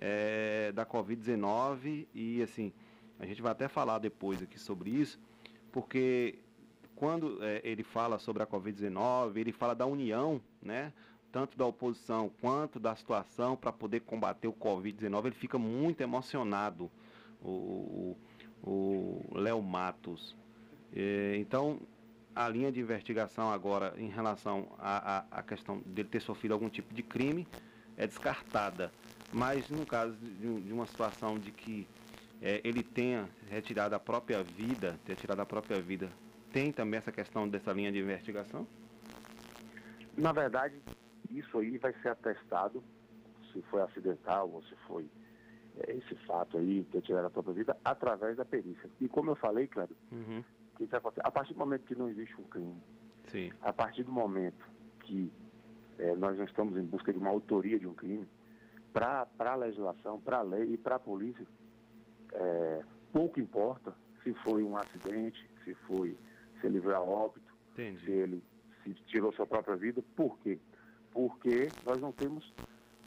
[0.00, 2.72] é, da Covid-19 e assim,
[3.18, 5.20] a gente vai até falar depois aqui sobre isso,
[5.70, 6.38] porque
[6.96, 10.92] quando é, ele fala sobre a Covid-19, ele fala da união, né?
[11.30, 16.90] Tanto da oposição quanto da situação para poder combater o Covid-19, ele fica muito emocionado,
[17.40, 18.16] o
[19.32, 20.36] Léo Matos.
[20.92, 21.80] É, então,
[22.34, 27.02] a linha de investigação agora em relação à, questão dele ter sofrido algum tipo de
[27.02, 27.46] crime
[27.96, 28.92] é descartada.
[29.32, 31.86] Mas no caso de, de uma situação de que
[32.42, 36.10] é, ele tenha retirado a própria vida, ter tirado a própria vida,
[36.52, 38.66] tem também essa questão dessa linha de investigação?
[40.16, 40.74] Na verdade,
[41.30, 42.82] isso aí vai ser atestado
[43.52, 45.08] se foi acidental ou se foi
[45.78, 48.88] é, esse fato aí, ter tirado a própria vida, através da perícia.
[49.00, 50.42] E como eu falei, Cléber, uhum.
[51.22, 52.74] A partir do momento que não existe um crime,
[53.28, 53.52] Sim.
[53.60, 54.66] a partir do momento
[55.00, 55.30] que
[55.98, 58.26] é, nós não estamos em busca de uma autoria de um crime,
[58.92, 61.46] para a legislação, para a lei e para a polícia,
[62.32, 66.16] é, pouco importa se foi um acidente, se foi,
[66.60, 68.04] se ele veio a óbito, Entendi.
[68.04, 68.42] se ele
[68.82, 70.02] se tirou sua própria vida.
[70.16, 70.58] Por quê?
[71.12, 72.52] Porque nós não temos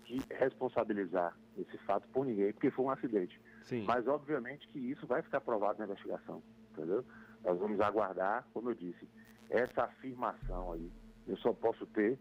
[0.05, 3.39] que responsabilizar esse fato por ninguém, porque foi um acidente.
[3.63, 3.85] Sim.
[3.85, 6.41] Mas obviamente que isso vai ficar provado na investigação,
[6.71, 7.05] entendeu?
[7.43, 9.07] Nós vamos aguardar, como eu disse,
[9.49, 10.91] essa afirmação aí.
[11.27, 12.17] Eu só posso ter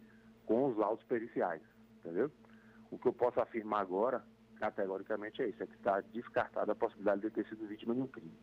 [0.46, 1.62] com os laudos periciais,
[1.98, 2.30] entendeu?
[2.92, 4.22] O que eu posso afirmar agora,
[4.56, 8.06] categoricamente, é isso, é que está descartada a possibilidade de ter sido vítima de um
[8.06, 8.36] crime.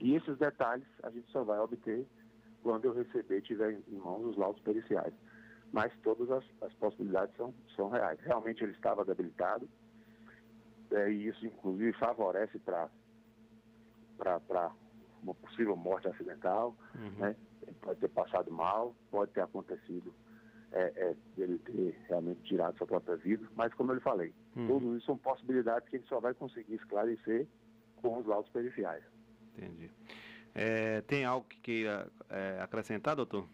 [0.00, 2.06] E esses detalhes a gente só vai obter
[2.62, 5.12] quando eu receber, tiver em mãos os laudos periciais.
[5.72, 8.20] Mas todas as, as possibilidades são, são reais.
[8.20, 9.68] Realmente ele estava debilitado,
[10.92, 12.88] é, e isso inclusive favorece para
[15.20, 17.10] uma possível morte acidental, uhum.
[17.18, 17.36] né?
[17.62, 20.14] Ele pode ter passado mal, pode ter acontecido
[20.72, 24.66] é, é, ele ter realmente tirado sua própria vida, mas como eu lhe falei, uhum.
[24.66, 27.46] tudo isso são possibilidades que a gente só vai conseguir esclarecer
[27.96, 29.02] com os laudos periciais.
[29.56, 29.90] Entendi.
[30.54, 33.46] É, tem algo que queira é, acrescentar, doutor?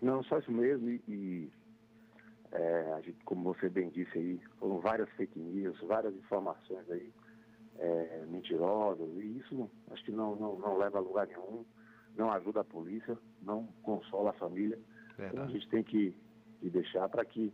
[0.00, 0.88] Não, só isso mesmo.
[0.88, 1.52] E, e
[2.52, 7.12] é, gente, como você bem disse aí, foram várias fake news, várias informações aí
[7.78, 11.64] é, mentirosas, e isso acho que não, não, não leva a lugar nenhum,
[12.16, 14.78] não ajuda a polícia, não consola a família.
[15.26, 16.14] Então a gente tem que,
[16.60, 17.52] que deixar para que,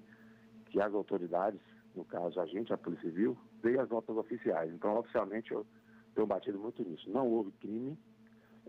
[0.66, 1.60] que as autoridades,
[1.94, 4.72] no caso a gente, a Polícia Civil, dê as notas oficiais.
[4.72, 5.66] Então, oficialmente, eu
[6.14, 7.08] tenho batido muito nisso.
[7.10, 7.98] Não houve crime,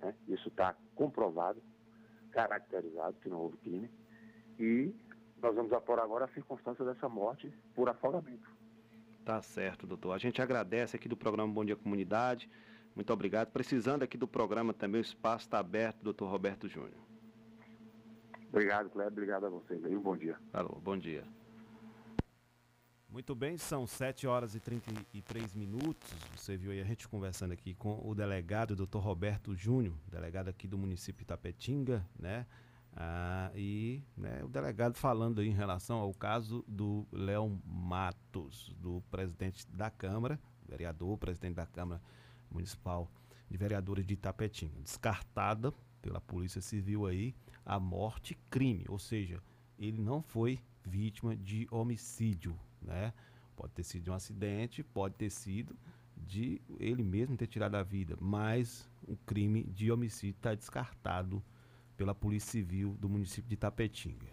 [0.02, 0.16] né?
[0.28, 1.62] isso está comprovado,
[2.32, 3.90] caracterizado que não houve crime.
[4.58, 4.94] E
[5.42, 8.50] nós vamos apor agora a circunstância dessa morte por afogamento.
[9.26, 10.14] Tá certo, doutor.
[10.14, 12.50] A gente agradece aqui do programa Bom Dia Comunidade.
[12.96, 13.52] Muito obrigado.
[13.52, 17.15] Precisando aqui do programa também, o espaço está aberto, doutor Roberto Júnior.
[18.56, 19.12] Obrigado, Cleber.
[19.12, 19.76] Obrigado a você.
[19.76, 20.40] Um bom dia.
[20.54, 21.26] Alô, bom dia.
[23.10, 26.10] Muito bem, são 7 horas e 33 minutos.
[26.38, 30.70] Você viu aí a gente conversando aqui com o delegado, doutor Roberto Júnior, delegado aqui
[30.70, 32.46] do município de Itapetinga, né?
[32.96, 39.68] Ah, e né, o delegado falando em relação ao caso do Léo Matos, do presidente
[39.68, 42.02] da Câmara, vereador, presidente da Câmara
[42.50, 43.12] Municipal
[43.50, 49.42] de Vereadores de Itapetinga, descartada pela Polícia Civil aí a morte crime, ou seja,
[49.78, 53.14] ele não foi vítima de homicídio, né?
[53.56, 55.76] Pode ter sido de um acidente, pode ter sido
[56.16, 61.44] de ele mesmo ter tirado a vida, mas o crime de homicídio está descartado
[61.98, 64.28] pela Polícia Civil do município de Tapetinga.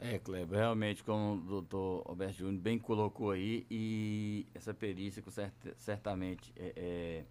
[0.00, 5.52] É, Kleber, realmente, como o doutor Alberto Júnior bem colocou aí, e essa perícia cert,
[5.76, 7.24] certamente é, é,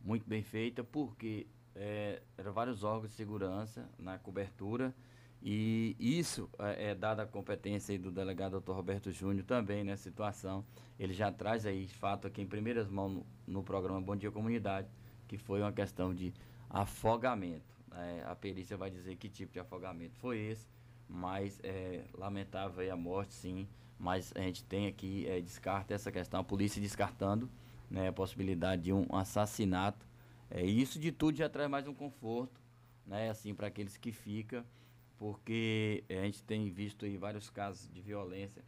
[0.00, 4.94] muito bem feita, porque é, eram vários órgãos de segurança na cobertura,
[5.42, 10.64] e isso é, é dada a competência do delegado doutor Roberto Júnior também nessa situação.
[10.98, 14.88] Ele já traz aí fato aqui em primeiras mãos no, no programa Bom Dia Comunidade,
[15.26, 16.34] que foi uma questão de
[16.68, 17.74] afogamento.
[17.92, 20.68] É, a perícia vai dizer que tipo de afogamento foi esse,
[21.08, 23.66] mas é lamentável a morte, sim.
[23.98, 27.50] Mas a gente tem aqui, é, descarta essa questão, a polícia descartando
[27.90, 30.06] né, a possibilidade de um assassinato.
[30.50, 32.60] É, isso de tudo já traz mais um conforto,
[33.06, 34.64] né, assim, para aqueles que ficam,
[35.16, 38.64] porque a gente tem visto aí vários casos de violência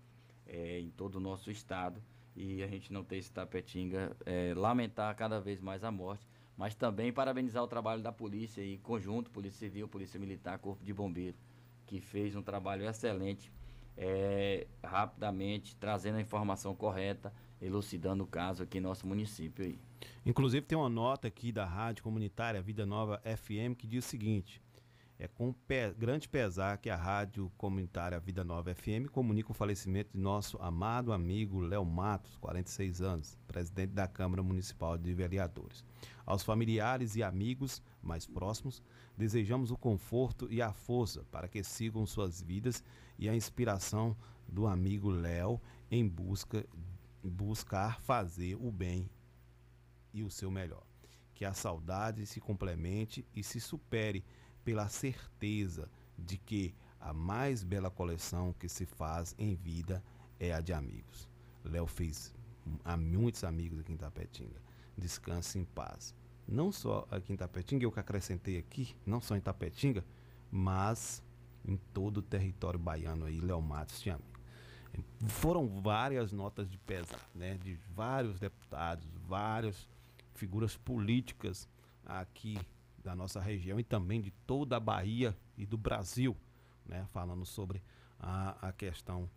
[0.46, 2.02] é, em todo o nosso estado
[2.36, 6.74] e a gente não tem esse tapetinga, é, lamentar cada vez mais a morte mas
[6.74, 11.40] também parabenizar o trabalho da polícia e conjunto, Polícia Civil, Polícia Militar, Corpo de Bombeiros,
[11.86, 13.52] que fez um trabalho excelente,
[13.96, 19.64] é, rapidamente, trazendo a informação correta, elucidando o caso aqui em nosso município.
[19.64, 19.78] Aí.
[20.26, 24.60] Inclusive tem uma nota aqui da Rádio Comunitária Vida Nova FM que diz o seguinte,
[25.18, 30.10] é com pe grande pesar que a Rádio Comunitária Vida Nova FM comunica o falecimento
[30.12, 35.84] de nosso amado amigo Léo Matos, 46 anos, presidente da Câmara Municipal de Vereadores.
[36.26, 38.82] Aos familiares e amigos mais próximos,
[39.16, 42.82] desejamos o conforto e a força para que sigam suas vidas
[43.16, 44.16] e a inspiração
[44.48, 46.66] do amigo Léo em busca
[47.30, 49.08] buscar fazer o bem
[50.12, 50.84] e o seu melhor.
[51.34, 54.24] Que a saudade se complemente e se supere
[54.64, 60.02] pela certeza de que a mais bela coleção que se faz em vida
[60.38, 61.28] é a de amigos.
[61.64, 62.34] Léo fez
[62.84, 64.60] a muitos amigos aqui em Tapetinga.
[64.96, 66.14] Descanse em paz.
[66.46, 70.04] Não só aqui em Tapetinga, eu que acrescentei aqui, não só em Tapetinga,
[70.50, 71.22] mas
[71.64, 74.31] em todo o território baiano aí, Léo Matos tinha amigo.
[75.26, 79.88] Foram várias notas de pesar, né, de vários deputados, várias
[80.34, 81.68] figuras políticas
[82.04, 82.58] aqui
[82.98, 86.36] da nossa região e também de toda a Bahia e do Brasil,
[86.84, 87.82] né, falando sobre
[88.18, 89.28] a, a questão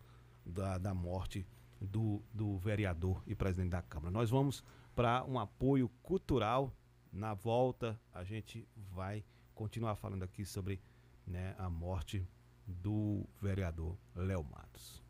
[0.44, 1.46] da, da morte
[1.80, 4.10] do, do vereador e presidente da Câmara.
[4.10, 4.62] Nós vamos
[4.94, 6.72] para um apoio cultural.
[7.12, 10.80] Na volta, a gente vai continuar falando aqui sobre
[11.26, 12.26] né, a morte
[12.66, 15.02] do vereador Léo Matos.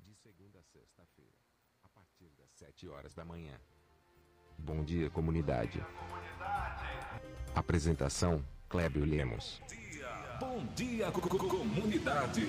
[0.00, 1.36] De segunda a sexta-feira,
[1.82, 2.52] a partir das
[2.82, 3.54] 7 horas da manhã
[4.58, 5.84] Bom dia, comunidade.
[7.54, 9.60] Apresentação: Clébio Lemos.
[10.40, 12.42] Bom dia, co- co- comunidade.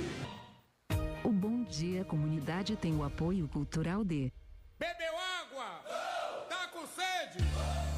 [1.24, 4.32] O Bom Dia Comunidade tem o apoio cultural de
[4.78, 5.82] Bebeu água?
[6.50, 7.38] Tá com sede?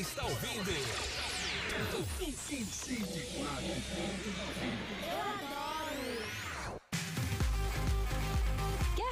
[0.00, 0.70] Está ouvindo?
[1.68, 1.80] Quer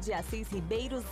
[0.00, 1.02] de Assis Ribeiro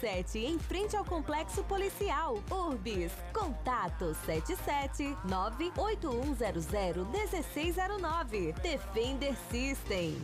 [0.00, 2.42] 07, em frente ao Complexo Policial.
[2.50, 3.12] Urbis.
[3.32, 8.52] Contato 77 98100 1609.
[8.62, 10.16] Defender System.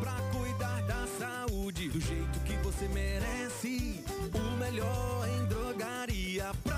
[0.00, 4.04] Pra cuidar da saúde do jeito que você merece.
[4.32, 6.77] O melhor em drogaria pra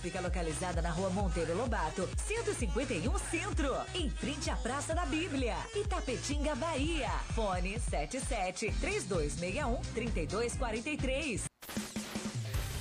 [0.00, 6.54] fica localizada na rua Monteiro Lobato, 151 Centro, em frente à Praça da Bíblia, Itapetinga,
[6.54, 7.10] Bahia.
[7.34, 11.44] Fone 77 3261 3243.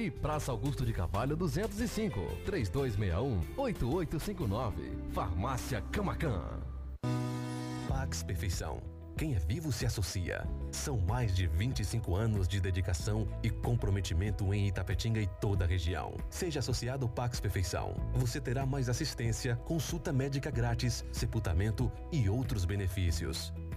[0.00, 4.72] E Praça Augusto de Carvalho 205, 3261-8859.
[5.12, 6.40] Farmácia Camacan.
[7.86, 8.80] Pax Perfeição.
[9.14, 10.48] Quem é vivo se associa.
[10.72, 16.14] São mais de 25 anos de dedicação e comprometimento em Itapetinga e toda a região.
[16.30, 17.94] Seja associado Pax Perfeição.
[18.14, 23.52] Você terá mais assistência, consulta médica grátis, sepultamento e outros benefícios.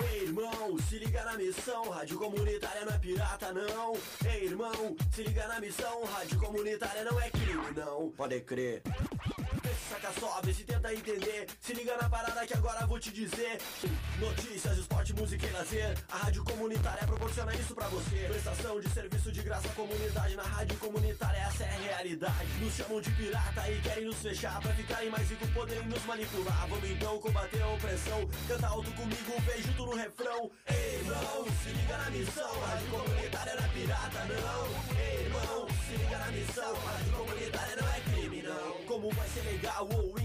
[0.00, 3.92] Ei, irmão, se liga na missão, rádio comunitária não é pirata, não.
[4.30, 8.10] Ei, irmão, se liga na missão, rádio comunitária não é crime, não.
[8.10, 8.82] Pode crer.
[9.88, 11.46] Saca só, vê se tenta entender.
[11.60, 13.58] Se liga na parada que agora vou te dizer.
[14.18, 15.96] Notícias, esporte, música e lazer.
[16.10, 18.16] A rádio comunitária proporciona isso pra você.
[18.26, 20.34] Prestação de serviço de graça à comunidade.
[20.34, 22.48] Na rádio comunitária, essa é a realidade.
[22.60, 24.60] Nos chamam de pirata e querem nos fechar.
[24.60, 26.66] Pra ficarem mais ricos, poderem nos manipular.
[26.68, 28.28] Vamos então combater a opressão.
[28.48, 30.50] Canta alto comigo, vem junto no refrão.
[30.68, 32.60] Ei, irmão, se liga na missão.
[32.60, 34.98] Rádio comunitária não é pirata, não.
[34.98, 36.74] Ei, irmão, se liga na missão.
[36.74, 38.72] Rádio comunitária não é crime, não.
[38.86, 40.18] Como vai ser legal ou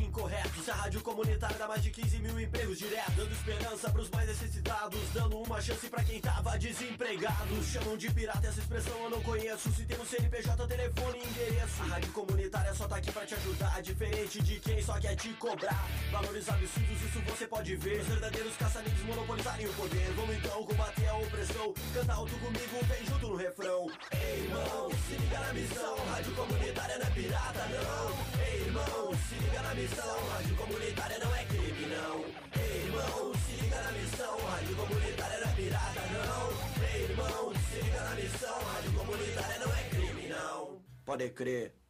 [0.63, 4.27] Se a rádio comunitária dá mais de 15 mil empregos direto, dando esperança pros mais
[4.27, 7.63] necessitados, dando uma chance pra quem tava desempregado.
[7.63, 9.71] Chamam de pirata essa expressão eu não conheço.
[9.71, 11.81] Se tem um CNPJ, telefone e endereço.
[11.81, 13.81] A rádio comunitária só tá aqui pra te ajudar.
[13.81, 15.87] Diferente de quem só quer te cobrar.
[16.11, 18.01] Valores absurdos, isso você pode ver.
[18.01, 20.11] Os verdadeiros caça-níqueis monopolizarem o poder.
[20.15, 21.73] Vamos então combater a opressão.
[21.93, 23.87] Canta alto comigo, vem junto no refrão.
[24.11, 25.95] Ei, irmão, se liga na missão.
[26.05, 28.41] Rádio comunitária não é pirata, não.
[28.45, 30.10] Ei, irmão, se liga na missão.
[30.31, 32.25] Rádio comunitária não é crime, não.
[32.61, 34.37] Ei, irmão, se liga na missão.
[34.45, 36.83] Rádio comunitária não é pirata, não.
[36.85, 38.63] Ei, irmão, se liga na missão.
[38.63, 40.81] Rádio comunitária não é crime, não.
[41.05, 41.80] Pode crer.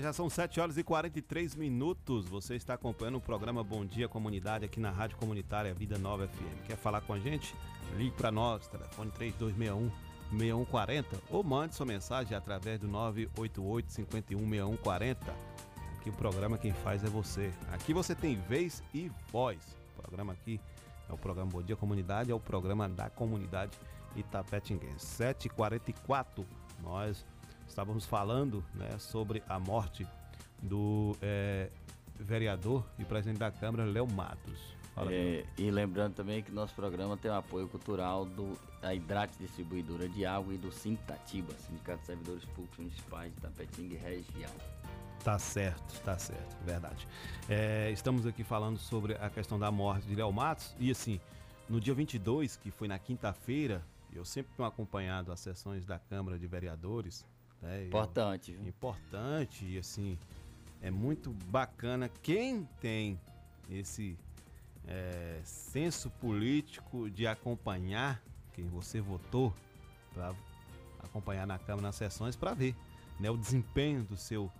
[0.00, 2.26] Já são 7 horas e 43 minutos.
[2.26, 6.66] Você está acompanhando o programa Bom Dia Comunidade aqui na Rádio Comunitária Vida Nova FM.
[6.66, 7.52] Quer falar com a gente?
[7.96, 9.90] Ligue para nós, telefone 3261
[10.30, 15.34] 6140 ou mande sua mensagem através do 988 51 6140.
[15.98, 17.52] Aqui o programa quem faz é você.
[17.72, 19.58] Aqui você tem vez e voz.
[19.96, 20.60] O programa aqui
[21.08, 23.72] é o programa Bom Dia Comunidade, é o programa da comunidade
[24.14, 25.24] Itapetinguense.
[25.24, 26.44] 7h44,
[26.82, 27.26] nós
[27.68, 30.06] estávamos falando né, sobre a morte
[30.62, 31.70] do eh,
[32.18, 34.76] vereador e presidente da Câmara, Léo Matos.
[35.08, 40.08] É, e lembrando também que nosso programa tem o apoio cultural do, da Hidrate Distribuidora
[40.08, 44.50] de Água e do Sintatiba, Sindicato de Servidores Públicos Municipais de Tapetinga e Região.
[45.22, 47.06] Tá certo, tá certo, verdade.
[47.48, 51.20] É, estamos aqui falando sobre a questão da morte de Léo Matos e assim,
[51.68, 56.38] no dia 22, que foi na quinta-feira, eu sempre tenho acompanhado as sessões da Câmara
[56.38, 57.24] de Vereadores.
[57.62, 58.52] Né, Importante?
[58.52, 60.18] Importante e assim,
[60.80, 63.18] é muito bacana quem tem
[63.70, 64.16] esse
[64.86, 68.22] é, senso político de acompanhar
[68.54, 69.52] quem você votou
[70.14, 70.34] para
[71.02, 72.74] acompanhar na Câmara nas sessões para ver
[73.20, 74.50] né, o desempenho do seu,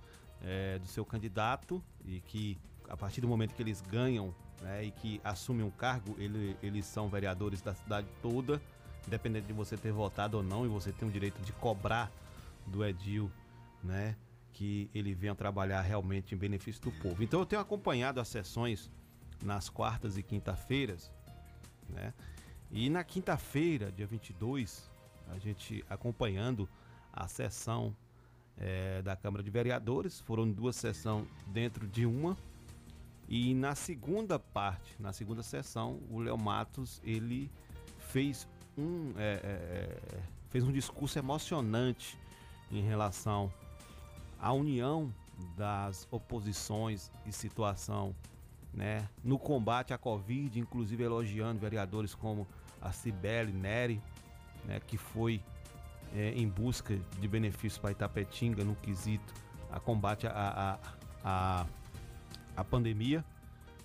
[0.43, 4.91] é, do seu candidato e que a partir do momento que eles ganham né, e
[4.91, 8.61] que assumem um cargo, ele- eles são vereadores da cidade toda,
[9.07, 12.11] independente de você ter votado ou não, e você tem o direito de cobrar
[12.69, 13.31] do Edil,
[13.83, 14.17] né,
[14.53, 17.23] que ele venha trabalhar realmente em benefício do povo.
[17.23, 18.91] Então eu tenho acompanhado as sessões
[19.43, 21.11] nas quartas e quinta-feiras,
[21.89, 22.13] né?
[22.71, 24.91] E na quinta-feira, dia 22,
[25.31, 26.69] a gente acompanhando
[27.13, 27.97] a sessão
[28.59, 32.37] eh, da Câmara de Vereadores, foram duas sessões dentro de uma.
[33.29, 37.51] E na segunda parte, na segunda sessão, o Léo Matos ele
[37.99, 42.19] fez um eh, eh, fez um discurso emocionante
[42.71, 43.53] em relação
[44.41, 45.13] à união
[45.57, 48.15] das oposições e situação
[48.73, 52.47] né, no combate à Covid, inclusive elogiando vereadores como
[52.81, 54.01] a Cibele Neri,
[54.65, 55.43] né, que foi
[56.15, 59.35] é, em busca de benefícios para Itapetinga no quesito
[59.71, 60.79] a combate à a, a,
[61.25, 61.67] a,
[62.57, 63.25] a pandemia.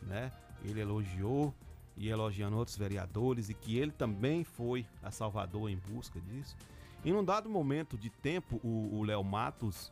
[0.01, 0.31] Né?
[0.63, 1.53] Ele elogiou
[1.95, 6.55] e elogiando outros vereadores e que ele também foi a Salvador em busca disso.
[7.03, 9.91] E num dado momento de tempo, o o Léo Matos,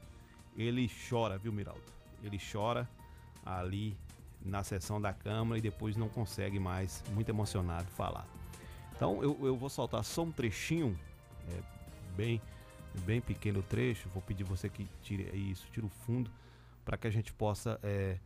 [0.58, 1.82] ele chora, viu, Miraldo?
[2.24, 2.90] Ele chora
[3.46, 3.98] ali
[4.44, 8.28] na sessão da Câmara e depois não consegue mais, muito emocionado, falar.
[8.96, 10.98] Então eu, eu vou soltar só um trechinho,
[11.50, 11.62] é,
[12.16, 12.42] bem,
[13.06, 16.30] bem pequeno trecho, vou pedir você que tire isso, tire o fundo,
[16.86, 18.18] para que a gente possa é,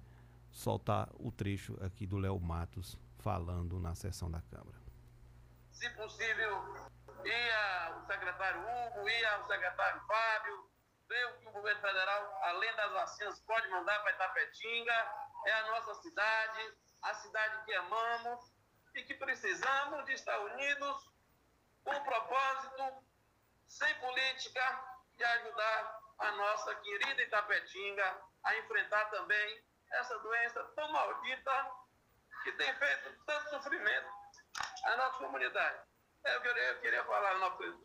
[0.52, 4.78] soltar o trecho aqui do Léo Matos falando na sessão da Câmara.
[5.72, 6.54] se possível,
[7.26, 10.70] ia o secretário Hugo, ia o secretário Fábio,
[11.10, 14.94] ver o que o governo federal, além das vacinas, pode mandar para Itapetinga.
[15.48, 18.54] É a nossa cidade, a cidade que amamos
[18.94, 21.12] e que precisamos de estar unidos
[21.84, 23.08] com propósito,
[23.68, 24.86] sem política,
[25.18, 31.85] de ajudar a nossa querida Itapetinga a enfrentar também essa doença tão maldita
[32.46, 34.08] que tem feito tanto sofrimento
[34.86, 35.80] à nossa comunidade.
[36.24, 37.76] Eu queria, eu queria falar uma coisa.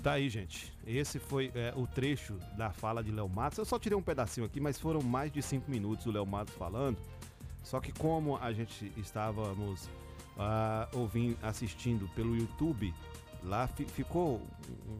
[0.00, 0.72] Tá aí, gente.
[0.86, 3.58] Esse foi é, o trecho da fala de Léo Matos.
[3.58, 6.54] Eu só tirei um pedacinho aqui, mas foram mais de cinco minutos o Léo Matos
[6.54, 6.96] falando.
[7.64, 9.86] Só que como a gente estávamos
[10.36, 12.94] uh, ouvindo, assistindo pelo YouTube,
[13.42, 14.40] lá fi, ficou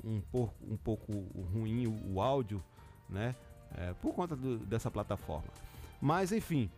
[0.04, 1.12] um, um, pouco, um pouco
[1.52, 2.62] ruim o, o áudio,
[3.08, 3.36] né?
[3.76, 5.48] É, por conta do, dessa plataforma.
[6.00, 6.70] Mas enfim,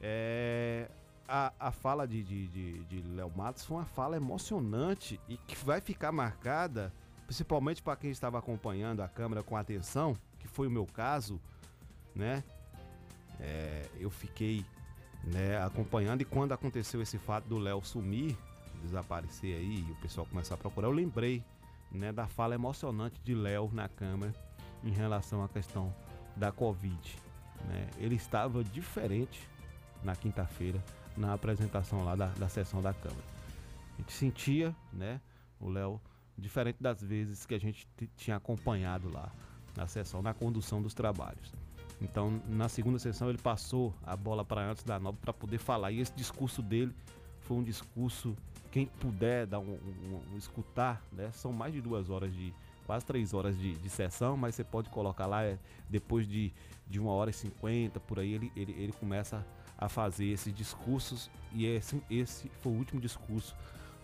[0.00, 0.88] é,
[1.28, 5.56] a, a fala de, de, de, de Léo Matos foi uma fala emocionante e que
[5.64, 6.92] vai ficar marcada
[7.26, 11.40] principalmente para quem estava acompanhando a câmera com atenção, que foi o meu caso,
[12.14, 12.44] né?
[13.40, 14.66] É, eu fiquei
[15.24, 18.36] né, acompanhando e quando aconteceu esse fato do Léo sumir,
[18.82, 21.42] desaparecer aí, e o pessoal começar a procurar, eu lembrei
[21.90, 24.34] né, da fala emocionante de Léo na câmera
[24.84, 25.94] em relação à questão
[26.36, 27.16] da Covid.
[27.68, 27.88] Né?
[27.98, 29.48] Ele estava diferente
[30.02, 30.82] na quinta-feira
[31.16, 33.24] na apresentação lá da, da sessão da Câmara.
[33.94, 35.20] A gente sentia, né,
[35.60, 36.00] o Léo
[36.36, 39.30] diferente das vezes que a gente tinha acompanhado lá
[39.76, 41.52] na sessão, na condução dos trabalhos.
[42.00, 45.92] Então, na segunda sessão, ele passou a bola para antes da Nobre para poder falar.
[45.92, 46.92] E esse discurso dele
[47.40, 48.36] foi um discurso,
[48.72, 51.30] quem puder dar um, um, um, escutar, né?
[51.32, 52.52] São mais de duas horas de.
[52.86, 55.58] Quase três horas de, de sessão, mas você pode colocar lá é,
[55.88, 56.52] depois de,
[56.88, 59.44] de uma hora e cinquenta, por aí, ele, ele, ele começa
[59.78, 61.30] a fazer esses discursos.
[61.52, 63.54] E esse, esse foi o último discurso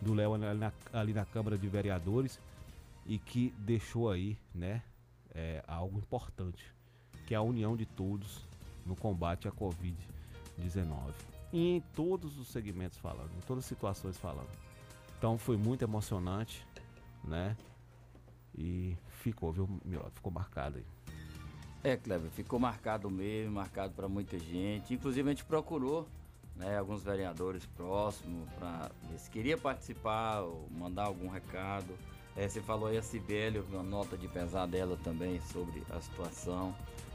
[0.00, 2.40] do Léo ali na, ali na Câmara de Vereadores
[3.06, 4.82] e que deixou aí, né,
[5.34, 6.64] é, algo importante,
[7.26, 8.46] que é a união de todos
[8.84, 11.12] no combate à Covid-19.
[11.52, 14.50] E em todos os segmentos falando, em todas as situações falando.
[15.16, 16.66] Então foi muito emocionante,
[17.24, 17.56] né?
[18.58, 19.68] E ficou, viu,
[20.12, 20.84] ficou marcado aí.
[21.84, 24.92] É, Kleber, ficou marcado mesmo, marcado para muita gente.
[24.92, 26.08] Inclusive a gente procurou
[26.56, 31.94] né, alguns vereadores próximos para se queria participar ou mandar algum recado.
[32.36, 36.74] É, você falou aí a Sibeli, uma nota de pesar dela também sobre a situação.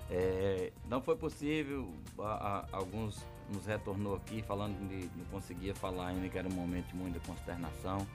[0.10, 1.90] É, não foi possível,
[2.20, 3.22] a, a, alguns
[3.54, 7.20] nos retornou aqui falando que não conseguia falar ainda, que era um momento de muita
[7.20, 8.06] consternação.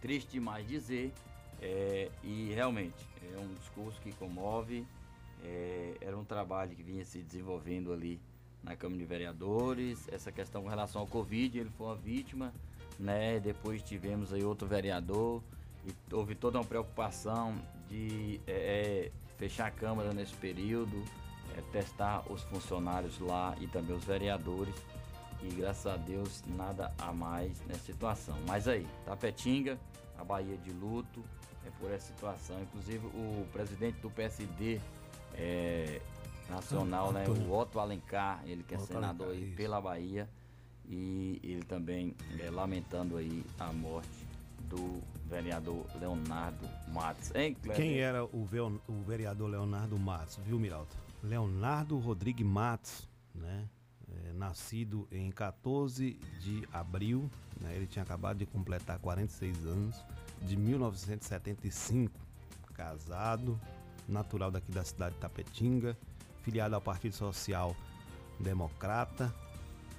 [0.00, 1.12] triste demais dizer,
[1.64, 4.86] é, e realmente é um discurso que comove.
[5.42, 8.20] É, era um trabalho que vinha se desenvolvendo ali
[8.62, 12.52] na Câmara de Vereadores, essa questão com relação ao Covid, ele foi uma vítima,
[12.98, 13.38] né?
[13.40, 15.42] Depois tivemos aí outro vereador
[15.86, 17.56] e houve toda uma preocupação
[17.88, 21.02] de é, é, fechar a Câmara nesse período,
[21.56, 24.74] é, testar os funcionários lá e também os vereadores.
[25.42, 28.36] E graças a Deus nada a mais nessa situação.
[28.48, 29.78] Mas aí, Tapetinga,
[30.18, 31.22] a Bahia de luto
[31.66, 32.60] é por essa situação.
[32.62, 34.80] Inclusive o presidente do PSD
[35.34, 36.00] é,
[36.48, 37.24] nacional, né?
[37.28, 40.28] O Otto Alencar, ele que é Otto senador Alencar, aí pela Bahia.
[40.86, 44.26] E ele também é, lamentando aí a morte
[44.68, 47.34] do vereador Leonardo Matos.
[47.34, 48.48] Hein, Quem era o,
[48.88, 50.96] o vereador Leonardo Matos, viu, Miralta?
[51.22, 53.66] Leonardo Rodrigues Matos, né?
[54.08, 57.74] É, nascido em 14 de abril, né?
[57.74, 60.04] ele tinha acabado de completar 46 anos,
[60.42, 62.18] de 1975,
[62.74, 63.58] casado,
[64.08, 65.96] natural daqui da cidade de Tapetinga,
[66.42, 67.74] filiado ao Partido Social
[68.38, 69.34] Democrata,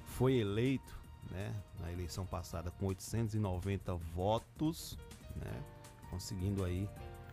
[0.05, 0.93] foi eleito
[1.31, 4.97] né, na eleição passada com 890 votos,
[5.35, 5.63] né,
[6.09, 6.87] conseguindo aí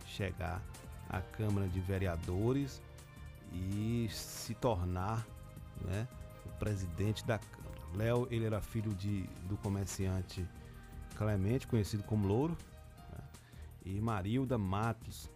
[0.07, 0.61] chegar
[1.09, 2.81] à Câmara de Vereadores
[3.51, 5.25] e se tornar
[5.81, 6.07] né,
[6.45, 7.63] o presidente da Câmara.
[7.95, 10.47] Léo, ele era filho de, do comerciante
[11.15, 12.57] Clemente, conhecido como Louro,
[13.85, 15.29] e Marilda Matos.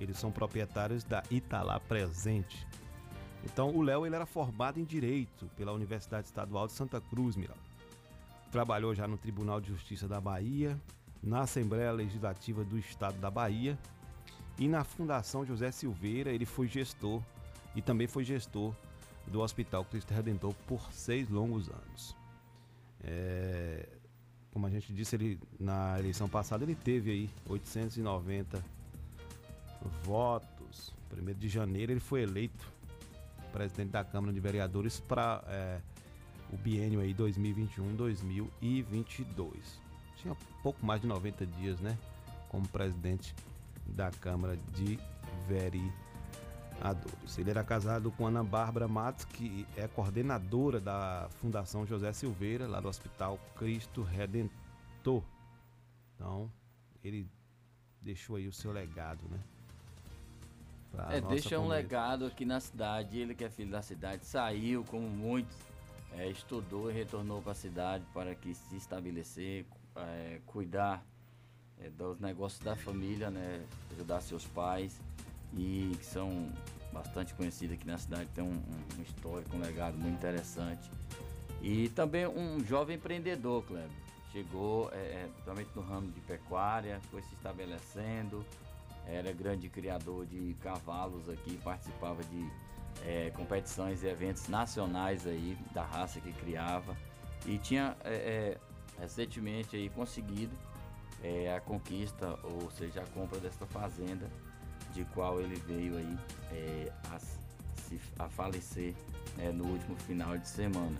[0.00, 2.66] Eles são proprietários da Italá Presente,
[3.44, 7.56] então o Léo ele era formado em Direito pela Universidade Estadual de Santa Cruz, Miral.
[8.50, 10.80] Trabalhou já no Tribunal de Justiça da Bahia,
[11.22, 13.78] na Assembleia Legislativa do Estado da Bahia
[14.58, 17.22] e na Fundação José Silveira ele foi gestor
[17.74, 18.74] e também foi gestor
[19.26, 22.16] do Hospital Cristo Redentor por seis longos anos.
[23.02, 23.88] É...
[24.54, 28.64] como a gente disse, ele na eleição passada ele teve aí 890
[30.04, 30.94] votos.
[31.12, 32.72] 1 de janeiro ele foi eleito
[33.52, 35.80] presidente da Câmara de Vereadores para é,
[36.52, 39.52] o biênio aí 2021-2022.
[40.16, 41.96] Tinha pouco mais de 90 dias, né?
[42.48, 43.34] Como presidente
[43.86, 44.98] da Câmara de
[45.48, 46.03] Vereadores.
[47.38, 52.80] Ele era casado com Ana Bárbara Matos, que é coordenadora da Fundação José Silveira, lá
[52.80, 55.22] do Hospital Cristo Redentor.
[56.14, 56.50] Então,
[57.02, 57.26] ele
[58.00, 59.40] deixou aí o seu legado, né?
[61.10, 63.18] É, deixa um legado aqui na cidade.
[63.18, 65.56] Ele que é filho da cidade, saiu como muitos,
[66.12, 69.66] é, estudou e retornou para a cidade para que se estabelecer,
[69.96, 71.04] é, cuidar
[71.80, 73.64] é, dos negócios da família, né?
[73.92, 75.00] Ajudar seus pais
[75.56, 76.50] e que são
[76.92, 78.62] bastante conhecidos aqui na cidade, tem um,
[78.98, 80.90] um histórico, um legado muito interessante.
[81.60, 83.88] E também um jovem empreendedor, Kleber.
[84.30, 88.44] Chegou, é, é, principalmente no ramo de pecuária, foi se estabelecendo,
[89.06, 92.50] era grande criador de cavalos aqui, participava de
[93.04, 96.96] é, competições e eventos nacionais aí da raça que criava
[97.46, 98.58] e tinha é, é,
[99.00, 100.56] recentemente aí conseguido
[101.22, 104.30] é, a conquista, ou seja, a compra desta fazenda,
[104.94, 106.18] de qual ele veio aí
[106.52, 108.94] é, a, se, a falecer
[109.36, 110.96] né, no último final de semana.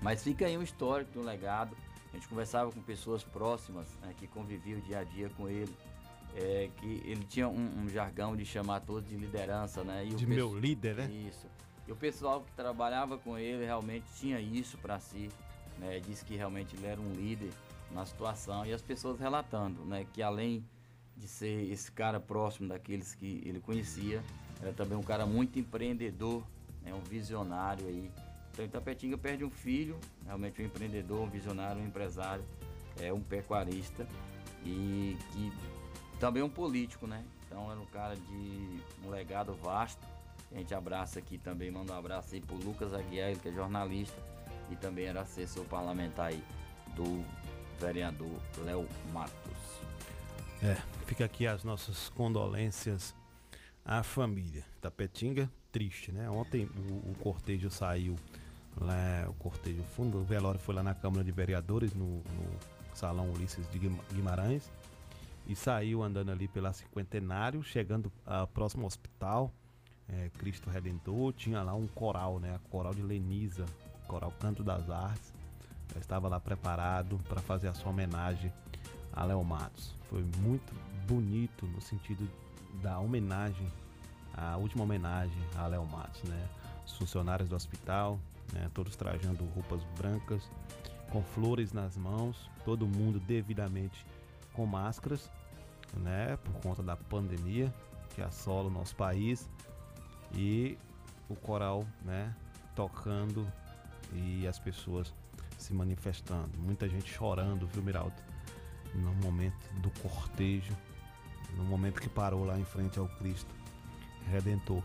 [0.00, 1.76] Mas fica aí um histórico, um legado.
[2.12, 5.72] A gente conversava com pessoas próximas né, que conviviam dia a dia com ele
[6.34, 10.04] é, que ele tinha um, um, jargão de chamar todos de liderança, né?
[10.06, 11.10] E de meu líder, né?
[11.10, 11.46] Isso.
[11.86, 15.28] E o pessoal que trabalhava com ele realmente tinha isso para si,
[15.78, 16.00] né?
[16.00, 17.50] Disse que realmente ele era um líder
[17.90, 20.06] na situação e as pessoas relatando, né?
[20.12, 20.64] Que além
[21.20, 24.22] de ser esse cara próximo daqueles que ele conhecia,
[24.60, 26.42] era também um cara muito empreendedor,
[26.82, 26.94] né?
[26.94, 28.10] Um visionário aí.
[28.52, 32.44] Então Itapetinga perde um filho, realmente um empreendedor, um visionário, um empresário,
[32.98, 34.06] é um pecuarista
[34.64, 35.52] e que
[36.18, 37.24] também um político, né?
[37.46, 40.04] Então era um cara de um legado vasto.
[40.52, 44.20] A gente abraça aqui também, manda um abraço aí pro Lucas Aguiar, que é jornalista
[44.70, 46.42] e também era assessor parlamentar aí
[46.96, 47.24] do
[47.78, 49.59] vereador Léo Matos.
[50.62, 53.14] É, fica aqui as nossas condolências
[53.84, 54.64] à família.
[54.80, 56.28] Tapetinga, triste, né?
[56.28, 58.16] Ontem o, o cortejo saiu
[58.78, 62.58] lá, o cortejo fundo, o velório foi lá na Câmara de Vereadores, no, no
[62.92, 63.78] Salão Ulisses de
[64.12, 64.70] Guimarães
[65.46, 69.52] e saiu andando ali pela Cinquentenário, chegando ao próximo hospital,
[70.08, 72.54] é, Cristo Redentor, tinha lá um coral, né?
[72.54, 73.66] A coral de Lenisa,
[74.06, 75.32] coral Canto das Artes.
[75.98, 78.52] Estava lá preparado para fazer a sua homenagem
[79.12, 79.94] a Léo Matos.
[80.08, 80.74] Foi muito
[81.06, 82.28] bonito no sentido
[82.82, 83.70] da homenagem,
[84.34, 86.48] a última homenagem a Léo Matos, né?
[86.86, 88.18] Os funcionários do hospital,
[88.52, 88.70] né?
[88.74, 90.50] todos trajando roupas brancas,
[91.10, 94.06] com flores nas mãos, todo mundo devidamente
[94.52, 95.30] com máscaras
[95.94, 97.72] né, por conta da pandemia
[98.14, 99.48] que assola o nosso país
[100.34, 100.78] e
[101.28, 102.34] o coral, né,
[102.74, 103.46] tocando
[104.12, 105.14] e as pessoas
[105.58, 108.29] se manifestando, muita gente chorando, viu, Miraldo?
[108.94, 110.76] No momento do cortejo,
[111.56, 113.54] no momento que parou lá em frente ao Cristo
[114.30, 114.82] Redentor,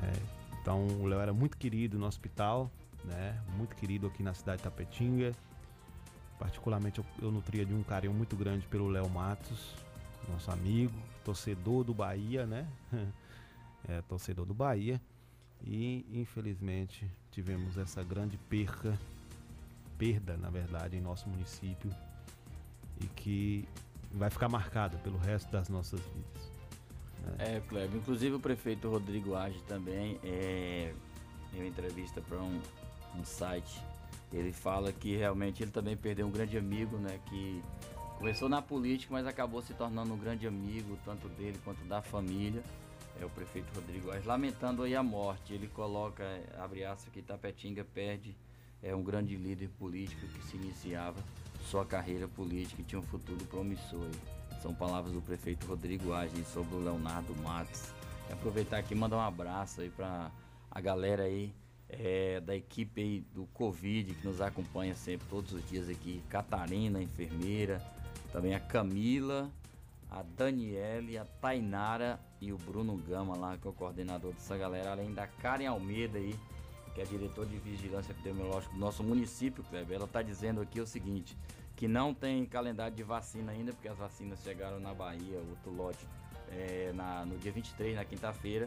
[0.00, 0.12] né?
[0.60, 2.70] Então, o Léo era muito querido no hospital,
[3.04, 3.40] né?
[3.56, 5.32] Muito querido aqui na cidade de Tapetinga.
[6.38, 9.74] Particularmente, eu, eu nutria de um carinho muito grande pelo Léo Matos,
[10.28, 10.92] nosso amigo,
[11.24, 12.66] torcedor do Bahia, né?
[13.88, 15.00] é, torcedor do Bahia.
[15.64, 18.98] E infelizmente tivemos essa grande perca,
[19.96, 21.90] perda na verdade, em nosso município
[23.00, 23.68] e que
[24.12, 26.50] vai ficar marcada pelo resto das nossas vidas.
[27.22, 27.56] Né?
[27.56, 27.96] É, Cleber.
[27.96, 30.92] Inclusive o prefeito Rodrigo Age também é,
[31.52, 32.60] em uma entrevista para um,
[33.14, 33.80] um site.
[34.32, 37.20] Ele fala que realmente ele também perdeu um grande amigo, né?
[37.26, 37.62] Que
[38.18, 42.62] Começou na política, mas acabou se tornando um grande amigo, tanto dele quanto da família.
[43.20, 45.52] É o prefeito Rodrigo Aires, lamentando aí a morte.
[45.52, 46.24] Ele coloca,
[46.58, 48.34] abre aspas, que Tapetinga perde
[48.82, 51.22] é um grande líder político que se iniciava
[51.66, 54.08] sua carreira política tinha um futuro promissor.
[54.62, 57.90] São palavras do prefeito Rodrigo Aires sobre o Leonardo Matos.
[58.28, 60.30] E aproveitar aqui mandar um abraço aí para
[60.70, 61.52] a galera aí
[61.88, 66.22] é, da equipe aí do Covid que nos acompanha sempre todos os dias aqui.
[66.28, 67.82] Catarina, enfermeira,
[68.32, 69.50] também a Camila,
[70.10, 74.92] a Daniele, a Tainara e o Bruno Gama lá, que é o coordenador dessa galera,
[74.92, 76.34] além da Karen Almeida aí,
[76.96, 79.96] que é diretor de vigilância epidemiológica do nosso município, Kleber.
[79.96, 81.36] Ela está dizendo aqui o seguinte,
[81.76, 86.08] que não tem calendário de vacina ainda, porque as vacinas chegaram na Bahia, outro lote,
[86.50, 88.66] é, na, no dia 23, na quinta-feira,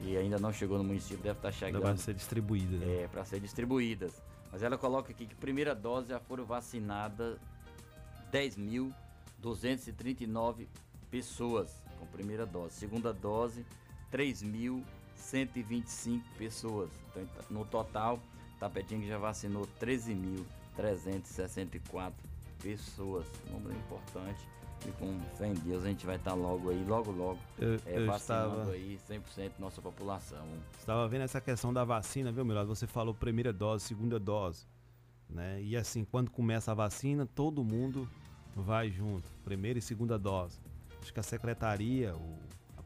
[0.00, 1.82] e ainda não chegou no município, deve estar tá chegando.
[1.82, 3.04] Vai ser distribuída, né?
[3.04, 4.20] É, para ser distribuídas.
[4.50, 7.38] Mas ela coloca aqui que primeira dose já foram vacinadas
[8.32, 10.66] 10.239
[11.08, 12.74] pessoas com primeira dose.
[12.74, 13.64] Segunda dose,
[15.20, 16.90] 3.125 pessoas.
[17.10, 18.18] Então, no total,
[18.58, 22.12] Tapetinga já vacinou 13.364
[22.62, 23.26] pessoas.
[23.50, 24.48] Número importante.
[24.86, 27.98] E com fé em Deus, a gente vai estar logo aí, logo, logo, Eu- é,
[28.00, 30.46] eu vacinando estava- aí 100% da nossa população.
[30.78, 32.68] Estava vendo essa questão da vacina, viu, Milagre?
[32.70, 34.64] Você falou primeira dose, segunda dose.
[35.28, 35.62] Né?
[35.62, 38.08] E assim, quando começa a vacina, todo mundo
[38.56, 40.58] vai junto, primeira e segunda dose.
[41.02, 42.38] Acho que a secretaria, o,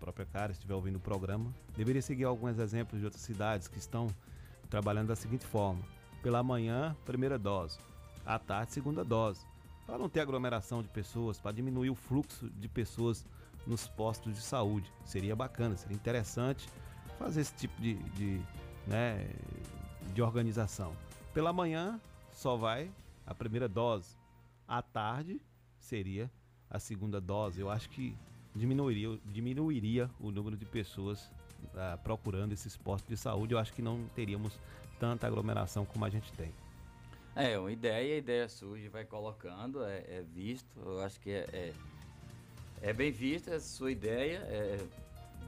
[0.04, 4.08] própria cara, estiver ouvindo o programa, deveria seguir alguns exemplos de outras cidades que estão
[4.68, 5.80] trabalhando da seguinte forma:
[6.22, 7.78] pela manhã, primeira dose,
[8.24, 9.46] à tarde, segunda dose.
[9.86, 13.24] Para não ter aglomeração de pessoas, para diminuir o fluxo de pessoas
[13.66, 14.90] nos postos de saúde.
[15.04, 16.68] Seria bacana, seria interessante
[17.18, 18.40] fazer esse tipo de, de,
[18.86, 19.28] né,
[20.14, 20.92] de organização.
[21.34, 22.00] Pela manhã
[22.32, 22.90] só vai
[23.26, 24.16] a primeira dose.
[24.66, 25.40] À tarde
[25.78, 26.30] seria
[26.70, 27.60] a segunda dose.
[27.60, 28.16] Eu acho que
[28.54, 31.30] diminuiria, diminuiria o número de pessoas
[31.74, 33.54] ah, procurando esses postos de saúde.
[33.54, 34.58] Eu acho que não teríamos
[34.98, 36.52] tanta aglomeração como a gente tem.
[37.36, 41.44] É, uma ideia, a ideia surge, vai colocando, é, é visto, eu acho que é,
[41.52, 41.72] é,
[42.80, 44.78] é bem vista essa sua ideia, é,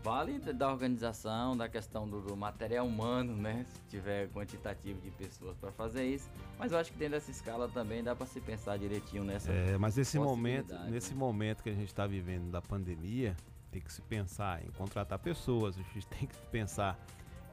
[0.06, 3.64] vale da- organização, da questão do, do material humano, né?
[3.68, 7.68] Se tiver quantitativo de pessoas para fazer isso, mas eu acho que dentro dessa escala
[7.68, 11.18] também dá para se pensar direitinho nessa É, mas nesse momento, possibilidade, nesse né?
[11.18, 13.36] momento que a gente está vivendo da pandemia,
[13.72, 16.96] tem que se pensar em contratar pessoas, a gente tem que pensar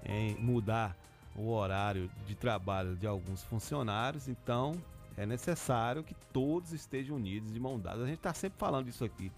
[0.05, 0.95] em mudar
[1.35, 4.73] o horário de trabalho de alguns funcionários, então
[5.17, 8.03] é necessário que todos estejam unidos de mão dadas.
[8.03, 9.31] A gente está sempre falando disso aqui,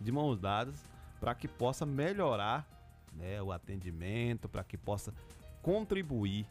[0.00, 0.90] de mãos dadas,
[1.22, 2.66] para que possa melhorar
[3.12, 5.14] né, o atendimento, para que possa
[5.62, 6.44] contribuir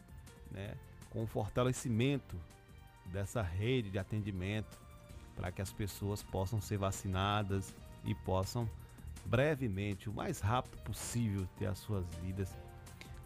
[0.50, 0.74] né,
[1.10, 2.40] com o fortalecimento
[3.04, 4.80] dessa rede de atendimento
[5.36, 8.66] para que as pessoas possam ser vacinadas e possam
[9.26, 12.56] brevemente, o mais rápido possível, ter as suas vidas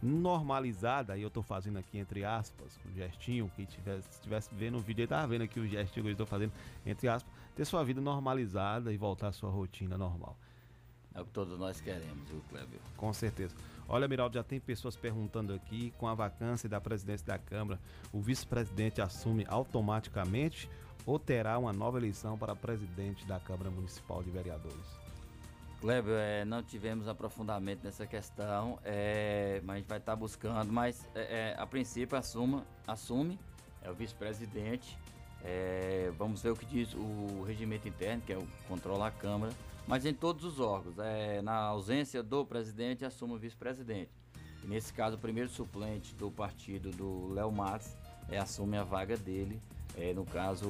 [0.03, 1.15] normalizadas.
[1.15, 5.05] Aí eu estou fazendo aqui entre aspas, o gestinho, quem tivesse, estivesse vendo o vídeo,
[5.05, 6.53] estava vendo aqui o gestinho que eu estou fazendo,
[6.85, 10.37] entre aspas, ter sua vida normalizada e voltar à sua rotina normal.
[11.17, 12.79] É o que todos nós queremos, viu, Kleber?
[12.97, 13.55] Com certeza.
[13.89, 17.81] Olha, Miraldo, já tem pessoas perguntando aqui, com a vacância da presidência da Câmara,
[18.13, 20.69] o vice-presidente assume automaticamente
[21.07, 25.07] ou terá uma nova eleição para presidente da Câmara Municipal de Vereadores?
[25.81, 31.09] Kleber, é, não tivemos aprofundamento nessa questão, é, mas a gente vai estar buscando, mas
[31.15, 33.39] é, é, a princípio assuma, assume,
[33.83, 34.99] é o vice-presidente,
[35.45, 39.53] é, vamos ver o que diz o regimento interno, que é o controla a Câmara,
[39.87, 44.11] mas em todos os órgãos, é, na ausência do presidente, assume o vice-presidente.
[44.65, 47.95] Nesse caso, o primeiro suplente do partido do Léo Matos
[48.29, 49.61] é, assume a vaga dele,
[49.97, 50.69] é, no caso,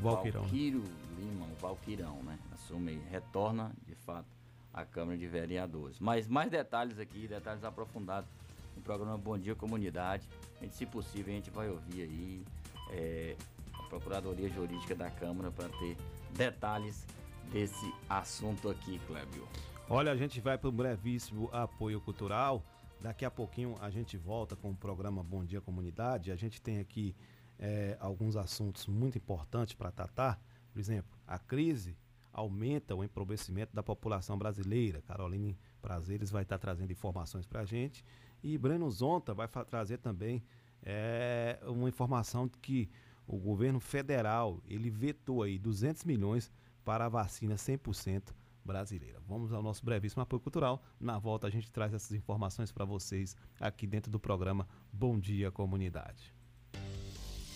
[0.00, 0.46] Valquirão, né?
[0.46, 0.84] Valquírio
[1.18, 2.38] Lima, o Valquirão, né?
[2.52, 4.28] Assume, retorna, de fato,
[4.72, 5.98] à Câmara de Vereadores.
[5.98, 8.28] Mas mais detalhes aqui, detalhes aprofundados
[8.76, 10.28] no programa Bom Dia Comunidade.
[10.60, 12.44] A gente, se possível, a gente vai ouvir aí
[12.90, 13.36] é,
[13.72, 15.96] a Procuradoria Jurídica da Câmara para ter
[16.36, 17.06] detalhes
[17.52, 19.46] desse assunto aqui, Clébio.
[19.88, 22.64] Olha, a gente vai para um brevíssimo apoio cultural.
[23.00, 26.30] Daqui a pouquinho a gente volta com o programa Bom Dia Comunidade.
[26.30, 27.14] A gente tem aqui
[27.58, 30.40] eh, alguns assuntos muito importantes para tratar.
[30.72, 31.96] Por exemplo, a crise
[32.32, 35.02] aumenta o empobrecimento da população brasileira.
[35.02, 38.04] Caroline Prazeres vai estar trazendo informações para a gente.
[38.42, 40.44] E Breno Zonta vai trazer também
[40.82, 42.88] eh, uma informação de que
[43.26, 46.50] o governo federal ele vetou aí 200 milhões
[46.90, 48.34] para a vacina 100%
[48.64, 49.20] brasileira.
[49.28, 50.82] Vamos ao nosso brevíssimo apoio cultural.
[50.98, 55.52] Na volta a gente traz essas informações para vocês aqui dentro do programa Bom Dia
[55.52, 56.34] Comunidade.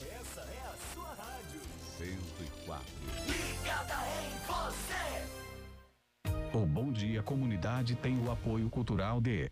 [0.01, 1.61] Essa é a sua rádio.
[1.99, 2.87] 104.
[3.27, 5.27] Ligada em você.
[6.57, 9.51] O Bom Dia Comunidade tem o apoio cultural de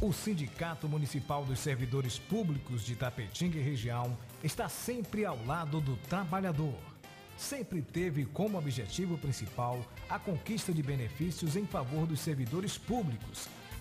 [0.00, 5.96] O Sindicato Municipal dos Servidores Públicos de Tapetinga e região está sempre ao lado do
[6.08, 6.74] trabalhador.
[7.36, 13.48] Sempre teve como objetivo principal a conquista de benefícios em favor dos servidores públicos,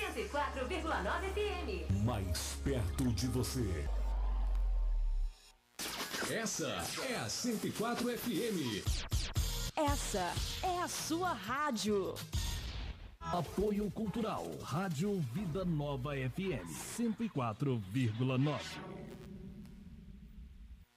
[0.00, 2.04] 104,9 FM.
[2.04, 3.88] Mais perto de você.
[6.32, 6.68] Essa
[7.08, 8.82] é a 104 FM.
[9.76, 10.32] Essa
[10.62, 12.14] é a sua rádio.
[13.20, 14.46] Apoio Cultural.
[14.62, 18.60] Rádio Vida Nova FM 104,9.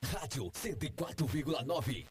[0.06, 2.06] Rádio 104,9.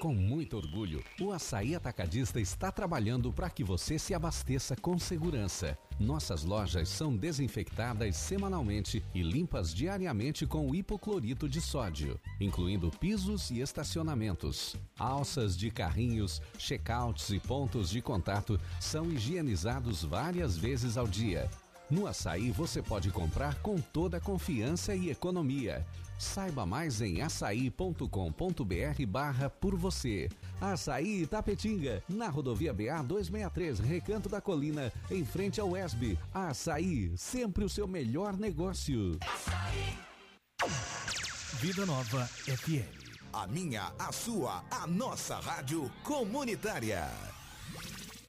[0.00, 5.78] Com muito orgulho, o Açaí Atacadista está trabalhando para que você se abasteça com segurança.
[5.98, 13.60] Nossas lojas são desinfectadas semanalmente e limpas diariamente com hipoclorito de sódio, incluindo pisos e
[13.60, 14.76] estacionamentos.
[14.98, 21.48] Alças de carrinhos, checkouts e pontos de contato são higienizados várias vezes ao dia.
[21.88, 25.86] No Açaí você pode comprar com toda confiança e economia.
[26.18, 30.28] Saiba mais em açaí.com.br barra por você.
[30.60, 36.18] Açaí Itapetinga, na rodovia BA 263, Recanto da Colina, em frente ao ESB.
[36.34, 39.18] Açaí, sempre o seu melhor negócio.
[41.60, 43.06] Vida Nova FM.
[43.32, 47.35] A minha, a sua, a nossa rádio comunitária.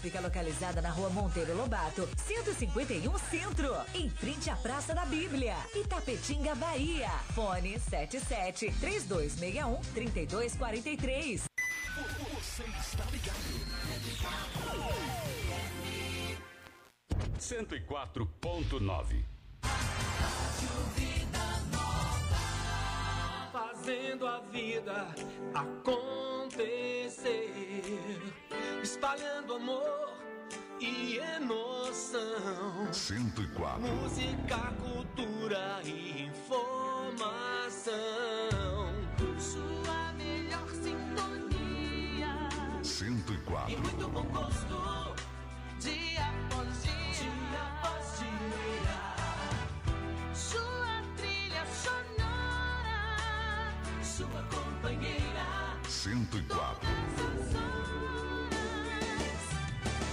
[0.00, 6.54] fica localizada na rua Monteiro Lobato, 151 Centro, em frente à Praça da Bíblia, Itapetinga,
[6.54, 7.10] Bahia.
[7.34, 11.44] Fone 77 3261 3243.
[12.32, 13.70] Você está ligado.
[17.38, 19.24] 104.9
[23.52, 25.06] Fazendo a vida
[25.54, 27.10] acontecer,
[28.80, 30.10] espalhando amor
[30.80, 32.92] e emoção.
[32.92, 33.82] 104.
[33.82, 37.90] Música, cultura e informação.
[39.38, 42.32] Sua melhor sintonia.
[42.84, 43.72] 104.
[43.72, 45.16] E muito bom gosto.
[45.80, 46.92] Dia após dia.
[46.92, 48.19] Dia após dia.
[54.80, 55.44] Companheira.
[55.88, 56.48] 104.
[56.48, 59.42] Todas as horas.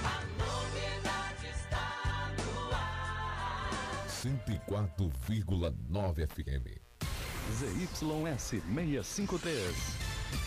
[0.04, 4.08] A novidade está no ar.
[4.08, 6.66] 104,9 FM.
[7.58, 10.07] ZYS 653.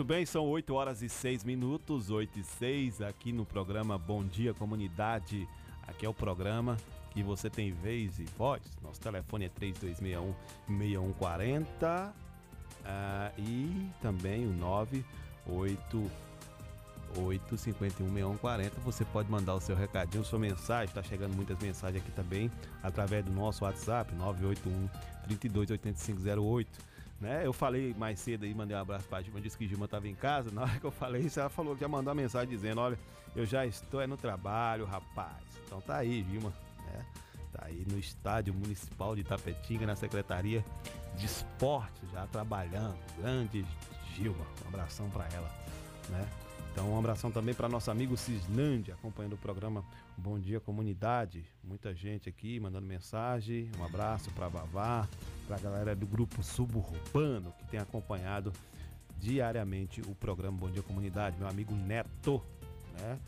[0.00, 4.24] Muito bem, são 8 horas e 6 minutos, 8 e 6, aqui no programa Bom
[4.24, 5.46] Dia Comunidade.
[5.86, 6.78] Aqui é o programa
[7.10, 8.62] que você tem vez e voz.
[8.82, 9.50] Nosso telefone é
[10.70, 12.14] 3261-6140
[12.86, 14.54] ah, e também o
[17.14, 18.70] 988516140.
[18.82, 20.86] Você pode mandar o seu recadinho, sua mensagem.
[20.86, 22.50] Está chegando muitas mensagens aqui também
[22.82, 24.88] através do nosso WhatsApp, 981
[25.24, 26.89] 328508
[27.20, 27.42] né?
[27.44, 30.14] Eu falei mais cedo aí, mandei um abraço pra Gilma, disse que Gilma tava em
[30.14, 30.50] casa.
[30.54, 32.98] Na hora que eu falei isso, ela falou que ia mandar uma mensagem dizendo: Olha,
[33.36, 35.42] eu já estou é no trabalho, rapaz.
[35.66, 36.52] Então tá aí, Gilma,
[36.86, 37.04] né?
[37.52, 40.64] Tá aí no estádio municipal de Itapetinga, na Secretaria
[41.16, 42.96] de Esportes, já trabalhando.
[43.18, 43.66] Grande
[44.14, 45.50] Gilma, um abração pra ela,
[46.08, 46.26] né?
[46.80, 49.84] Então, um abração também para nosso amigo Cisnândia, acompanhando o programa
[50.16, 51.44] Bom Dia Comunidade.
[51.62, 53.70] Muita gente aqui mandando mensagem.
[53.78, 55.06] Um abraço para Vavá,
[55.46, 58.50] para a galera do grupo Suburbano que tem acompanhado
[59.18, 61.36] diariamente o programa Bom Dia Comunidade.
[61.38, 62.42] Meu amigo Neto,
[62.98, 63.18] né?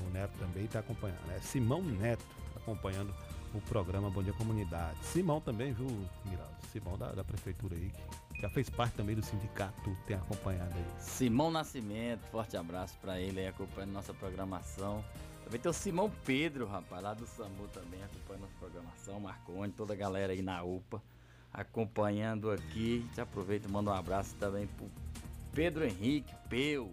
[0.00, 1.30] O Neto também está acompanhando.
[1.36, 2.24] É Simão Neto
[2.56, 3.14] acompanhando
[3.52, 4.96] o programa Bom Dia Comunidade.
[5.02, 5.88] Simão também, viu,
[6.24, 6.54] Miraldo?
[6.72, 8.00] Simão da, da prefeitura aí, que
[8.44, 10.84] já fez parte também do sindicato, tem acompanhado aí.
[10.98, 15.02] Simão Nascimento, forte abraço pra ele aí acompanhando nossa programação.
[15.44, 19.18] Também tem o Simão Pedro, rapaz, lá do SAMU também, acompanhando nossa programação.
[19.18, 21.02] Marconi, toda a galera aí na UPA,
[21.50, 23.08] acompanhando aqui.
[23.14, 24.90] Te aproveito e manda um abraço também pro
[25.54, 26.92] Pedro Henrique, Peu,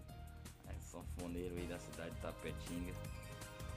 [0.70, 2.93] é sanfoneiro aí da cidade de Tapetinga.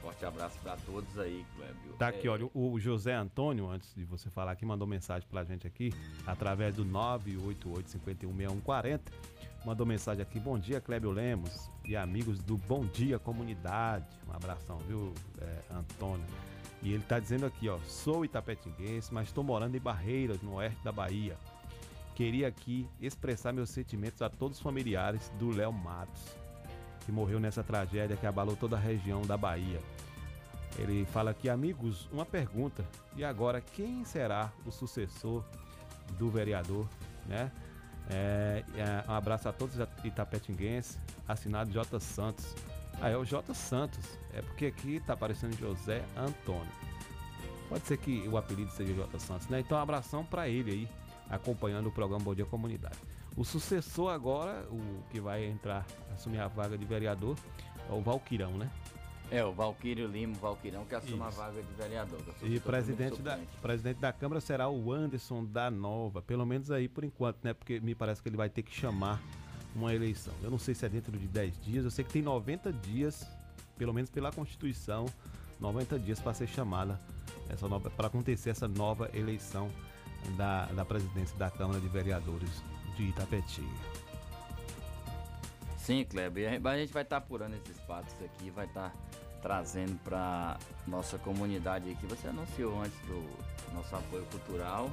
[0.05, 1.93] Forte abraço pra todos aí, Clébio.
[1.97, 5.43] Tá aqui, É, olha, o José Antônio, antes de você falar aqui, mandou mensagem pra
[5.43, 5.91] gente aqui,
[6.27, 8.99] através do 988-516140.
[9.65, 14.05] Mandou mensagem aqui, bom dia, Clébio Lemos e amigos do Bom Dia Comunidade.
[14.29, 16.23] Um abração, viu, é, Antônio?
[16.83, 20.83] E ele tá dizendo aqui, ó, sou itapetinguense, mas estou morando em Barreiras, no oeste
[20.83, 21.35] da Bahia.
[22.13, 26.37] Queria aqui expressar meus sentimentos a todos os familiares do Léo Matos,
[27.05, 29.79] que morreu nessa tragédia que abalou toda a região da Bahia.
[30.77, 32.85] Ele fala aqui, amigos, uma pergunta.
[33.15, 35.43] E agora, quem será o sucessor
[36.17, 36.87] do vereador,
[37.27, 37.51] né?
[38.09, 41.99] É, é, um abraço a todos os itapetinguenses, assinado J.
[41.99, 42.53] Santos.
[43.01, 43.53] Ah, é o J.
[43.53, 44.17] Santos.
[44.33, 46.71] É porque aqui tá aparecendo José Antônio.
[47.69, 49.19] Pode ser que o apelido seja J.
[49.19, 49.59] Santos, né?
[49.61, 50.89] Então, um abração para ele aí,
[51.29, 52.97] acompanhando o programa Bom Dia Comunidade.
[53.37, 57.37] O sucessor agora, o que vai entrar, assumir a vaga de vereador,
[57.89, 58.71] é o Valquirão, né?
[59.29, 61.37] É, o Valquírio Lima, o Valquirão, que assume a Isso.
[61.37, 62.19] vaga de vereador.
[62.43, 67.03] E presidente da, presidente da Câmara será o Anderson da Nova, pelo menos aí por
[67.03, 67.53] enquanto, né?
[67.53, 69.21] Porque me parece que ele vai ter que chamar
[69.75, 70.33] uma eleição.
[70.41, 73.27] Eu não sei se é dentro de 10 dias, eu sei que tem 90 dias,
[73.77, 75.05] pelo menos pela Constituição,
[75.59, 77.01] 90 dias para ser chamada
[77.49, 79.69] essa nova para acontecer essa nova eleição
[80.37, 82.63] da, da presidência da Câmara de Vereadores
[82.95, 83.95] de Itapetinga.
[85.77, 86.47] Sim, Kleber.
[86.65, 88.91] a gente- vai estar apurando esses fatos aqui, vai estar
[89.41, 92.07] trazendo para nossa comunidade aqui.
[92.07, 93.23] Você anunciou antes do
[93.73, 94.89] nosso apoio cultural.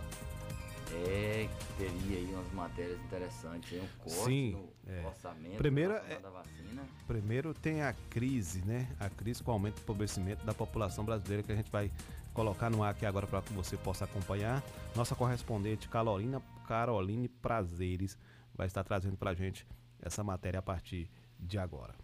[1.08, 1.48] É,
[1.78, 5.02] teria aí umas matérias interessantes, aí, um corte Sim, é.
[5.06, 6.82] orçamento Primeiro é- à vacina.
[7.06, 8.86] Primeiro tem a crise, né?
[9.00, 11.90] A crise com o aumento do empobrecimento da população brasileira que a gente vai
[12.34, 14.62] colocar no ar aqui agora para que você possa acompanhar.
[14.94, 18.18] Nossa correspondente Carolina Caroline Prazeres
[18.54, 19.66] vai estar trazendo para a gente
[20.00, 21.94] essa matéria a partir de agora.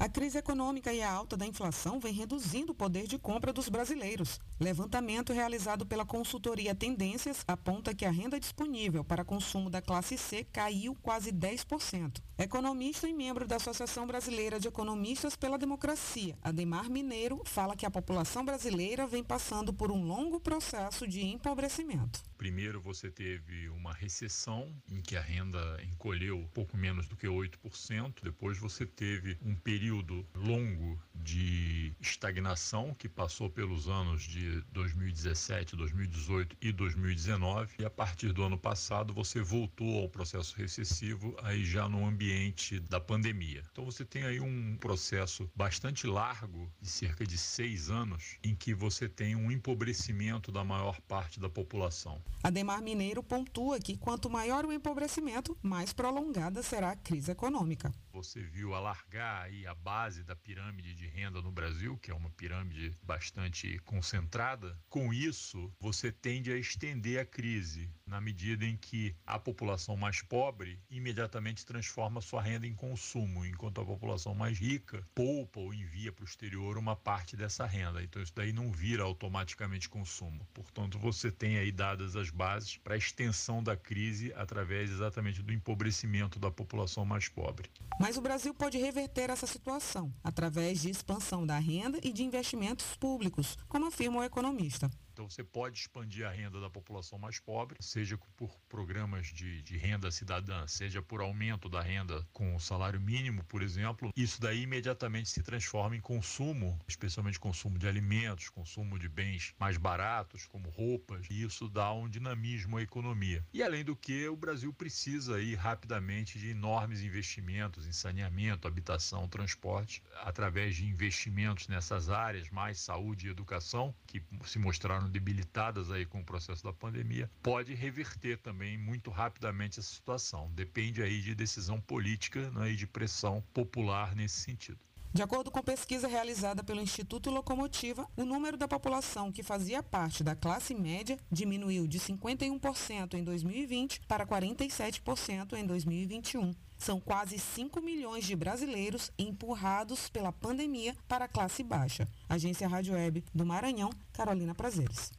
[0.00, 3.68] A crise econômica e a alta da inflação vem reduzindo o poder de compra dos
[3.68, 4.40] brasileiros.
[4.58, 10.42] Levantamento realizado pela consultoria Tendências aponta que a renda disponível para consumo da classe C
[10.42, 12.16] caiu quase 10%.
[12.38, 17.90] Economista e membro da Associação Brasileira de Economistas pela Democracia, Ademar Mineiro, fala que a
[17.90, 22.29] população brasileira vem passando por um longo processo de empobrecimento.
[22.40, 28.14] Primeiro você teve uma recessão em que a renda encolheu pouco menos do que 8%.
[28.22, 36.56] Depois você teve um período longo de estagnação que passou pelos anos de 2017, 2018
[36.62, 37.74] e 2019.
[37.78, 42.80] E a partir do ano passado você voltou ao processo recessivo aí já no ambiente
[42.80, 43.62] da pandemia.
[43.70, 48.72] Então você tem aí um processo bastante largo, de cerca de seis anos, em que
[48.72, 52.18] você tem um empobrecimento da maior parte da população.
[52.42, 57.92] Ademar Mineiro pontua que quanto maior o empobrecimento, mais prolongada será a crise econômica.
[58.12, 62.30] Você viu alargar aí a base da pirâmide de renda no Brasil, que é uma
[62.30, 64.76] pirâmide bastante concentrada.
[64.88, 70.20] Com isso, você tende a estender a crise na medida em que a população mais
[70.22, 76.12] pobre imediatamente transforma sua renda em consumo, enquanto a população mais rica poupa ou envia
[76.12, 78.02] para o exterior uma parte dessa renda.
[78.02, 80.44] Então isso daí não vira automaticamente consumo.
[80.52, 85.52] Portanto, você tem aí dadas as bases para a extensão da crise através exatamente do
[85.52, 87.70] empobrecimento da população mais pobre.
[88.00, 92.96] Mas o Brasil pode reverter essa situação através de expansão da renda e de investimentos
[92.96, 94.90] públicos, como afirma o economista.
[95.20, 99.76] Então você pode expandir a renda da população mais pobre, seja por programas de, de
[99.76, 104.10] renda cidadã, seja por aumento da renda com o salário mínimo, por exemplo.
[104.16, 109.76] Isso daí imediatamente se transforma em consumo, especialmente consumo de alimentos, consumo de bens mais
[109.76, 113.44] baratos, como roupas, e isso dá um dinamismo à economia.
[113.52, 119.28] E além do que, o Brasil precisa aí rapidamente de enormes investimentos em saneamento, habitação,
[119.28, 126.06] transporte, através de investimentos nessas áreas, mais saúde e educação, que se mostraram debilitadas aí
[126.06, 130.50] com o processo da pandemia, pode reverter também muito rapidamente essa situação.
[130.54, 134.78] Depende aí de decisão política né, e de pressão popular nesse sentido.
[135.12, 140.22] De acordo com pesquisa realizada pelo Instituto Locomotiva, o número da população que fazia parte
[140.22, 146.54] da classe média diminuiu de 51% em 2020 para 47% em 2021.
[146.80, 152.08] São quase 5 milhões de brasileiros empurrados pela pandemia para a classe baixa.
[152.26, 155.12] Agência Rádio Web do Maranhão, Carolina Prazeres.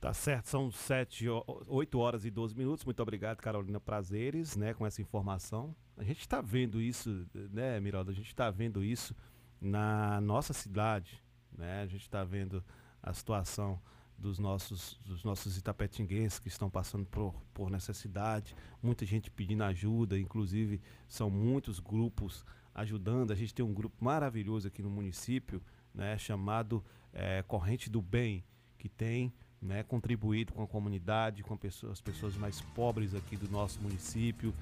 [0.00, 2.86] Tá certo, são 7, 8 horas e 12 minutos.
[2.86, 5.76] Muito obrigado, Carolina Prazeres, né, com essa informação.
[5.94, 8.12] A gente está vendo isso, né, Miralda?
[8.12, 9.14] A gente está vendo isso
[9.60, 11.82] na nossa cidade, né?
[11.82, 12.64] A gente está vendo
[13.02, 13.78] a situação
[14.22, 20.16] dos nossos, dos nossos itapetinguenses que estão passando por, por necessidade, muita gente pedindo ajuda,
[20.16, 23.32] inclusive são muitos grupos ajudando.
[23.32, 25.60] A gente tem um grupo maravilhoso aqui no município,
[25.92, 28.44] né, chamado é, Corrente do Bem,
[28.78, 33.50] que tem né, contribuído com a comunidade, com pessoas, as pessoas mais pobres aqui do
[33.50, 34.54] nosso município.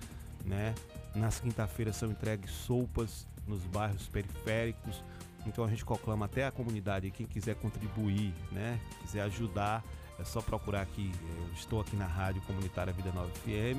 [0.46, 0.74] Né?
[1.14, 5.04] Nas quinta-feiras são entregues sopas nos bairros periféricos.
[5.46, 9.82] Então a gente conclama até a comunidade, quem quiser contribuir, né, quiser ajudar,
[10.18, 11.10] é só procurar aqui.
[11.38, 13.78] Eu estou aqui na Rádio Comunitária Vida Nova FM,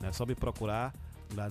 [0.00, 0.08] né?
[0.08, 0.92] É só me procurar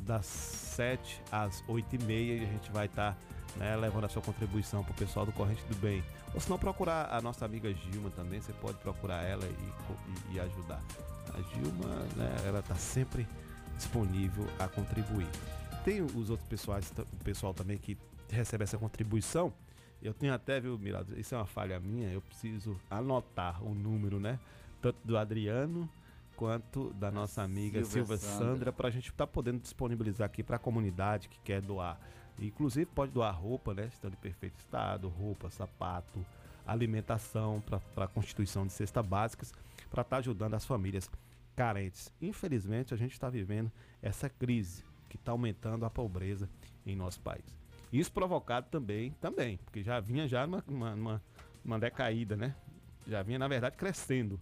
[0.01, 3.17] das 7 às 8 e meia e a gente vai estar tá,
[3.57, 6.03] né, levando a sua contribuição para o pessoal do Corrente do Bem.
[6.33, 10.35] Ou se não procurar a nossa amiga Gilma também, você pode procurar ela e, e,
[10.35, 10.81] e ajudar.
[11.33, 13.27] A Gilma, né, ela está sempre
[13.75, 15.27] disponível a contribuir.
[15.83, 17.97] Tem os outros pessoais, o pessoal também que
[18.31, 19.53] recebe essa contribuição.
[20.01, 24.19] Eu tenho até, viu, Mirado, isso é uma falha minha, eu preciso anotar o número,
[24.19, 24.39] né?
[24.81, 25.87] Tanto do Adriano
[26.35, 30.41] quanto da nossa amiga Silva, Silva Sandra, para a gente estar tá podendo disponibilizar aqui
[30.41, 31.99] para a comunidade que quer doar.
[32.39, 33.85] Inclusive pode doar roupa, né?
[33.85, 36.25] Estando em perfeito estado, roupa, sapato,
[36.65, 37.61] alimentação
[37.93, 39.53] para a constituição de cestas básicas,
[39.91, 41.07] para estar tá ajudando as famílias
[41.55, 42.11] carentes.
[42.19, 43.71] Infelizmente, a gente está vivendo
[44.01, 46.49] essa crise que está aumentando a pobreza
[46.85, 47.60] em nosso país.
[47.91, 51.21] Isso provocado também, também, porque já vinha já numa, numa,
[51.63, 52.55] numa decaída, né?
[53.07, 54.39] Já vinha, na verdade, crescendo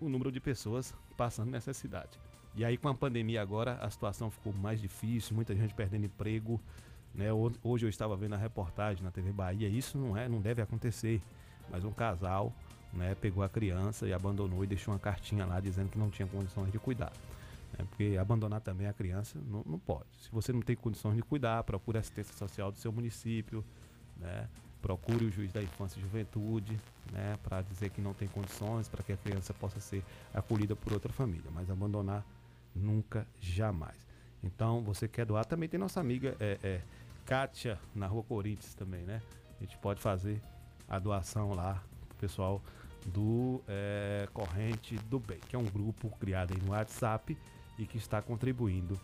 [0.00, 2.18] o número de pessoas passando necessidade.
[2.54, 6.60] E aí com a pandemia agora a situação ficou mais difícil, muita gente perdendo emprego.
[7.14, 7.26] Né?
[7.62, 11.20] Hoje eu estava vendo a reportagem na TV Bahia, isso não é, não deve acontecer.
[11.70, 12.52] Mas um casal
[12.92, 16.26] né, pegou a criança e abandonou e deixou uma cartinha lá dizendo que não tinha
[16.26, 17.12] condições de cuidar.
[17.72, 20.06] Né, porque abandonar também a criança não, não pode.
[20.20, 23.64] Se você não tem condições de cuidar, procure a assistência social do seu município,
[24.16, 24.48] né,
[24.80, 26.78] procure o juiz da infância e juventude,
[27.12, 30.92] né, para dizer que não tem condições, para que a criança possa ser acolhida por
[30.92, 31.50] outra família.
[31.52, 32.24] Mas abandonar
[32.74, 33.96] nunca, jamais.
[34.42, 36.80] Então, você quer doar, também tem nossa amiga é, é,
[37.26, 39.20] Kátia, na rua Corinthians também, né?
[39.58, 40.40] A gente pode fazer
[40.88, 42.62] a doação lá pro pessoal
[43.06, 47.36] do é, Corrente do Bem, que é um grupo criado aí no WhatsApp
[47.78, 48.98] e que está contribuindo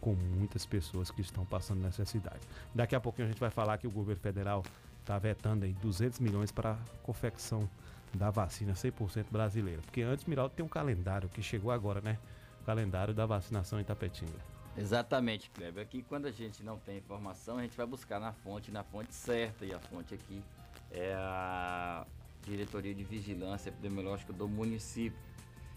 [0.00, 2.40] com muitas pessoas que estão passando necessidade.
[2.74, 4.62] Daqui a pouquinho a gente vai falar que o governo federal
[5.00, 7.68] está vetando aí 200 milhões para a confecção
[8.14, 9.82] da vacina 100% brasileira.
[9.82, 12.18] Porque antes, Miraldo, tem um calendário que chegou agora, né?
[12.62, 14.38] O calendário da vacinação em Tapetinga.
[14.76, 15.82] Exatamente, Kleber.
[15.82, 19.14] Aqui quando a gente não tem informação, a gente vai buscar na fonte, na fonte
[19.14, 19.64] certa.
[19.64, 20.42] E a fonte aqui
[20.90, 22.06] é a
[22.44, 25.18] Diretoria de Vigilância Epidemiológica do município.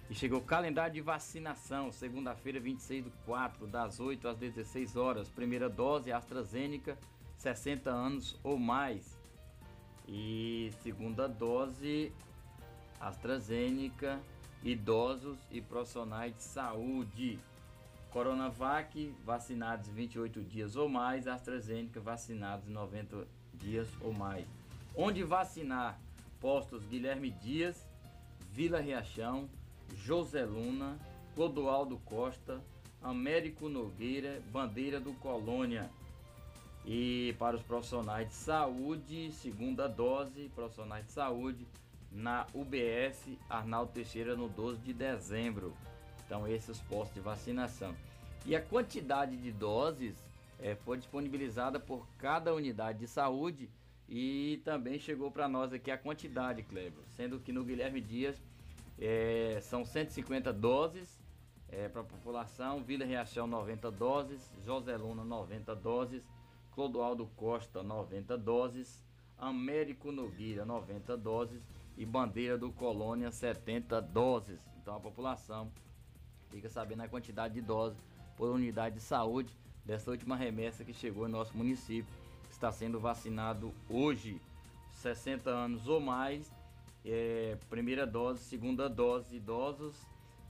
[0.09, 5.29] E chegou o calendário de vacinação, segunda-feira, 26 do 4, das 8 às 16 horas.
[5.29, 6.97] Primeira dose AstraZeneca,
[7.37, 9.17] 60 anos ou mais.
[10.07, 12.11] E segunda dose
[12.99, 14.19] AstraZeneca,
[14.61, 17.39] idosos e profissionais de saúde.
[18.11, 21.27] Coronavac, vacinados 28 dias ou mais.
[21.27, 24.45] AstraZeneca, vacinados 90 dias ou mais.
[24.95, 25.99] Onde vacinar?
[26.39, 27.87] Postos Guilherme Dias,
[28.51, 29.49] Vila Riachão,
[29.95, 30.97] Joseluna,
[31.35, 32.63] Clodoaldo Costa,
[33.01, 35.89] Américo Nogueira, Bandeira do Colônia.
[36.85, 41.67] E para os profissionais de saúde, segunda dose, profissionais de saúde,
[42.11, 45.73] na UBS Arnaldo Teixeira no 12 de dezembro.
[46.25, 47.95] Então, esses os postos de vacinação.
[48.45, 50.15] E a quantidade de doses
[50.59, 53.69] é, foi disponibilizada por cada unidade de saúde
[54.07, 57.03] e também chegou para nós aqui a quantidade, Kleber.
[57.15, 58.41] Sendo que no Guilherme Dias
[58.99, 61.21] é, são 150 doses
[61.69, 66.23] é, para a população, Vila Riachão 90 doses, Joseluna 90 doses,
[66.71, 69.03] Clodoaldo Costa 90 doses,
[69.37, 71.61] Américo Nogueira 90 doses.
[71.95, 74.59] E Bandeira do Colônia 70 doses.
[74.81, 75.71] Então a população
[76.49, 77.99] fica sabendo a quantidade de doses
[78.35, 79.55] por unidade de saúde
[79.85, 82.11] dessa última remessa que chegou em nosso município
[82.53, 84.41] está sendo vacinado hoje,
[84.91, 86.51] 60 anos ou mais,
[87.05, 89.95] é, primeira dose, segunda dose, idosos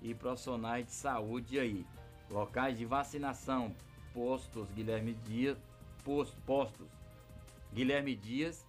[0.02, 1.86] e profissionais de saúde aí.
[2.30, 3.76] Locais de vacinação,
[4.14, 5.58] postos Guilherme Dias,
[6.04, 6.88] posto, postos
[7.74, 8.66] Guilherme Dias,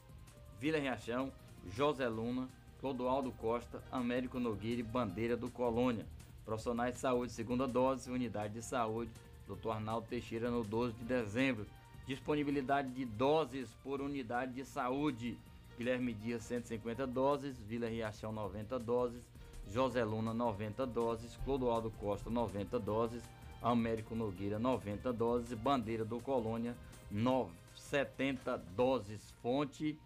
[0.58, 1.32] Vila Riachão,
[1.70, 2.48] José Luna,
[2.80, 6.06] Clodoaldo Costa, Américo Nogueira e Bandeira do Colônia.
[6.44, 9.10] Profissionais de saúde, segunda dose, unidade de saúde,
[9.46, 9.70] Dr.
[9.70, 11.66] Arnaldo Teixeira no 12 de dezembro.
[12.06, 15.38] Disponibilidade de doses por unidade de saúde.
[15.76, 19.22] Guilherme Dias 150 doses, Vila Riachão 90 doses,
[19.68, 23.22] José Luna 90 doses, Clodoaldo Costa 90 doses,
[23.60, 26.76] Américo Nogueira 90 doses, Bandeira do Colônia
[27.10, 29.32] 9, 70 doses.
[29.42, 29.98] Fonte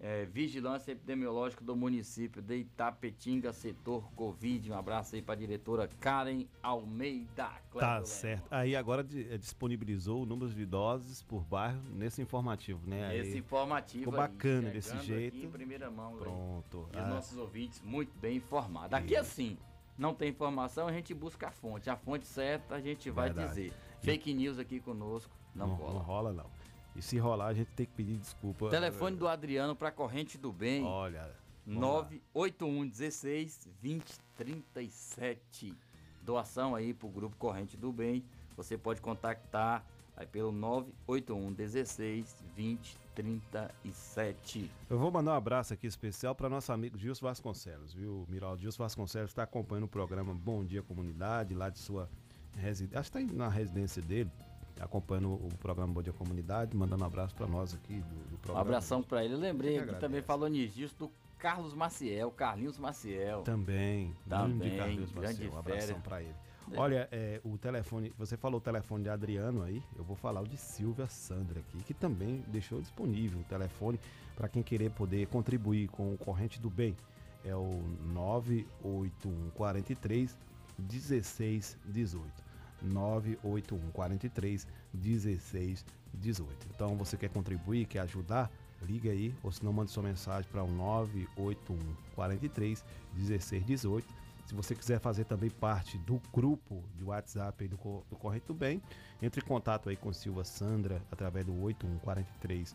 [0.00, 4.70] é, Vigilância Epidemiológica do município de Itapetinga, setor Covid.
[4.70, 7.28] Um abraço aí para a diretora Karen Almeida.
[7.34, 8.46] Tá Cleber certo.
[8.50, 13.06] Aí agora eh, disponibilizou o número de doses por bairro nesse informativo, né?
[13.08, 15.36] Aí Esse informativo Ficou aí, bacana desse jeito.
[15.36, 16.12] em primeira mão.
[16.14, 16.18] aí.
[16.20, 16.88] Pronto.
[16.92, 18.92] E os Ah, nossos ouvintes muito bem informados.
[18.92, 19.58] Aqui assim,
[19.96, 21.90] não tem informação, a gente busca a fonte.
[21.90, 23.48] A fonte certa a gente vai Verdade.
[23.48, 23.72] dizer.
[24.00, 25.92] Fake news aqui conosco, não, não, rola.
[25.94, 26.57] não rola, não.
[26.98, 28.68] E se rolar, a gente tem que pedir desculpa.
[28.70, 30.82] Telefone do Adriano para Corrente do Bem.
[30.84, 31.30] Olha.
[31.64, 31.88] vamos lá.
[32.02, 34.04] 981 16 20
[34.36, 35.76] 37.
[36.22, 38.24] Doação aí pro grupo Corrente do Bem.
[38.56, 44.68] Você pode contactar aí pelo 981 16 20 37.
[44.90, 48.26] Eu vou mandar um abraço aqui especial para nosso amigo Gilson Vasconcelos, viu?
[48.28, 52.08] Miraldo Gilson Vasconcelos está acompanhando o programa Bom Dia Comunidade, lá de sua
[52.56, 52.98] residência.
[52.98, 54.30] Acho que está na residência dele,
[54.80, 58.38] acompanhando o programa Bom Dia Comunidade, mandando um abraço para nós aqui do, do Um
[58.38, 58.60] programa.
[58.60, 59.34] abração para ele.
[59.34, 63.42] Eu lembrei Que também falou nisso do Carlos Maciel, Carlinhos Maciel.
[63.42, 66.34] Também, Também, grande Carlinhos grande Maciel, um abração para ele.
[66.70, 66.78] É.
[66.78, 70.46] Olha, é, o telefone, você falou o telefone de Adriano aí, eu vou falar o
[70.46, 73.98] de Silvia Sandra aqui, que também deixou disponível o telefone
[74.36, 76.94] para quem querer poder contribuir com o Corrente do Bem.
[77.42, 77.80] É o
[78.12, 80.36] 98143
[80.78, 82.47] 1618.
[82.82, 86.66] 98143 1618.
[86.74, 88.50] Então você quer contribuir, quer ajudar,
[88.82, 92.84] liga aí, ou se não mande sua mensagem para o 98143
[93.14, 94.28] 1618.
[94.46, 98.80] Se você quiser fazer também parte do grupo de WhatsApp do, do Corrente do Bem,
[99.20, 102.74] entre em contato aí com Silva Sandra através do 8143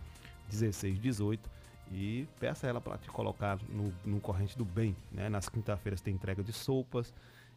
[0.49, 1.49] 1618
[1.91, 4.95] e peça ela para te colocar no, no Corrente do Bem.
[5.11, 5.29] Né?
[5.29, 7.11] Nas quinta-feiras tem entrega de sopas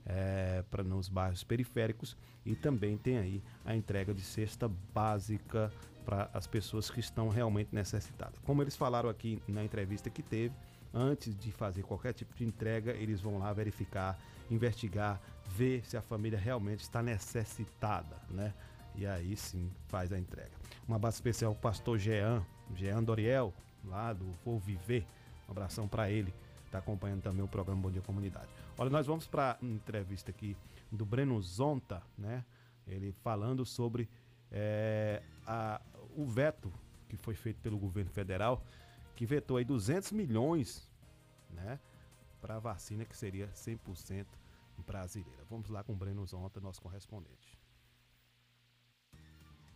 [0.07, 5.73] é, para nos bairros periféricos e também tem aí a entrega de cesta básica
[6.05, 8.39] para as pessoas que estão realmente necessitadas.
[8.45, 10.55] Como eles falaram aqui na entrevista que teve,
[10.95, 14.17] antes de fazer qualquer tipo de entrega, eles vão lá verificar,
[14.49, 18.55] investigar, ver se a família realmente está necessitada, né?
[18.95, 20.53] E aí sim faz a entrega.
[20.89, 22.43] Um abraço especial ao pastor Jean,
[22.75, 23.53] Jean Doriel,
[23.85, 25.05] lá do Vou Viver.
[25.49, 26.33] Um abração para ele,
[26.65, 28.56] está acompanhando também o programa Bom Dia Comunidade.
[28.79, 30.57] Olha, nós vamos para entrevista aqui
[30.93, 32.45] do Breno Zonta, né?
[32.87, 34.09] Ele falando sobre
[34.51, 35.81] é, a-
[36.17, 36.73] o veto
[37.09, 38.63] que foi feito pelo governo federal,
[39.17, 40.89] que vetou aí 200 milhões,
[41.51, 41.81] né?
[42.41, 44.27] Para a vacina que seria 100%
[44.87, 45.43] brasileira.
[45.51, 47.59] Vamos lá com o Breno Zonta, nosso correspondente.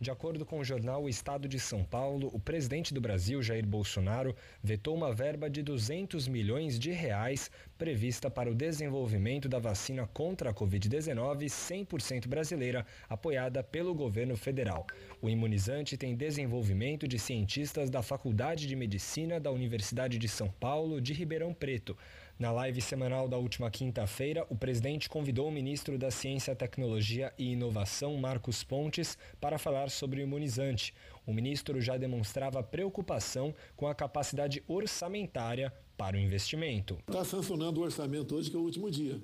[0.01, 3.63] De acordo com o jornal O Estado de São Paulo, o presidente do Brasil, Jair
[3.63, 10.07] Bolsonaro, vetou uma verba de 200 milhões de reais prevista para o desenvolvimento da vacina
[10.07, 14.87] contra a Covid-19 100% brasileira, apoiada pelo governo federal.
[15.21, 20.99] O imunizante tem desenvolvimento de cientistas da Faculdade de Medicina da Universidade de São Paulo
[20.99, 21.95] de Ribeirão Preto.
[22.41, 27.51] Na live semanal da última quinta-feira, o presidente convidou o ministro da Ciência, Tecnologia e
[27.51, 30.91] Inovação, Marcos Pontes, para falar sobre o imunizante.
[31.23, 36.97] O ministro já demonstrava preocupação com a capacidade orçamentária para o investimento.
[37.07, 39.21] Está sancionando o orçamento hoje, que é o último dia.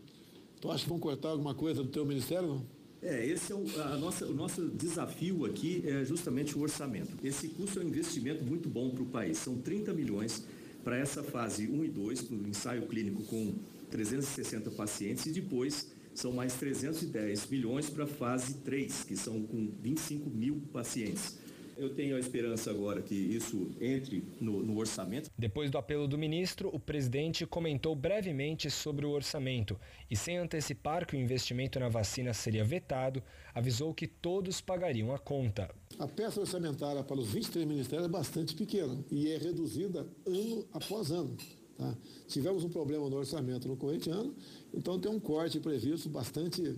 [0.61, 2.47] Tu acha que vão cortar alguma coisa do teu ministério?
[2.47, 2.65] Não?
[3.01, 7.17] É, esse é o, a nossa, o nosso desafio aqui é justamente o orçamento.
[7.23, 9.39] Esse custo é um investimento muito bom para o país.
[9.39, 10.45] São 30 milhões
[10.87, 13.55] para essa fase 1 e 2, para o ensaio clínico com
[13.91, 19.69] 360 pacientes, e depois são mais 310 milhões para a fase 3, que são com
[19.81, 21.39] 25 mil pacientes.
[21.77, 25.29] Eu tenho a esperança agora que isso entre no, no orçamento.
[25.37, 29.79] Depois do apelo do ministro, o presidente comentou brevemente sobre o orçamento
[30.09, 33.21] e, sem antecipar que o investimento na vacina seria vetado,
[33.53, 35.69] avisou que todos pagariam a conta.
[35.99, 41.11] A peça orçamentária para os 23 ministérios é bastante pequena e é reduzida ano após
[41.11, 41.37] ano.
[41.77, 41.95] tá?
[42.27, 44.35] Tivemos um problema no orçamento no corrente ano,
[44.73, 46.75] então tem um corte previsto bastante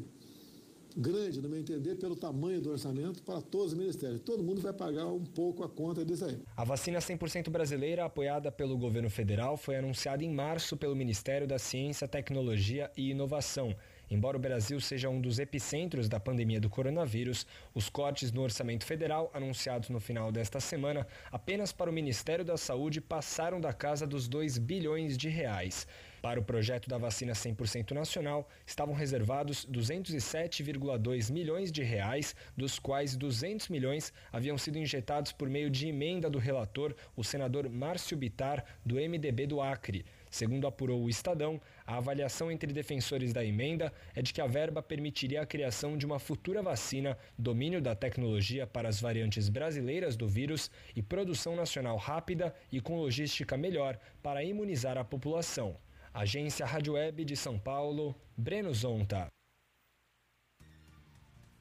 [0.98, 4.22] grande, no meu entender, pelo tamanho do orçamento para todos os ministérios.
[4.22, 6.38] Todo mundo vai pagar um pouco a conta disso aí.
[6.56, 11.60] A vacina 100% brasileira, apoiada pelo governo federal, foi anunciada em março pelo Ministério da
[11.60, 13.76] Ciência, Tecnologia e Inovação.
[14.12, 17.46] Embora o Brasil seja um dos epicentros da pandemia do coronavírus,
[17.76, 22.58] os cortes no orçamento federal, anunciados no final desta semana, apenas para o Ministério da
[22.58, 25.88] Saúde passaram da casa dos 2 bilhões de reais.
[26.22, 33.16] Para o projeto da vacina 100% nacional, estavam reservados 207,2 milhões de reais, dos quais
[33.16, 38.66] 200 milhões haviam sido injetados por meio de emenda do relator, o senador Márcio Bitar,
[38.86, 40.06] do MDB do Acre.
[40.30, 44.84] Segundo apurou o Estadão, a avaliação entre defensores da emenda é de que a verba
[44.84, 50.28] permitiria a criação de uma futura vacina, domínio da tecnologia para as variantes brasileiras do
[50.28, 55.78] vírus e produção nacional rápida e com logística melhor para imunizar a população.
[56.14, 59.28] Agência Rádio Web de São Paulo, Breno Zonta.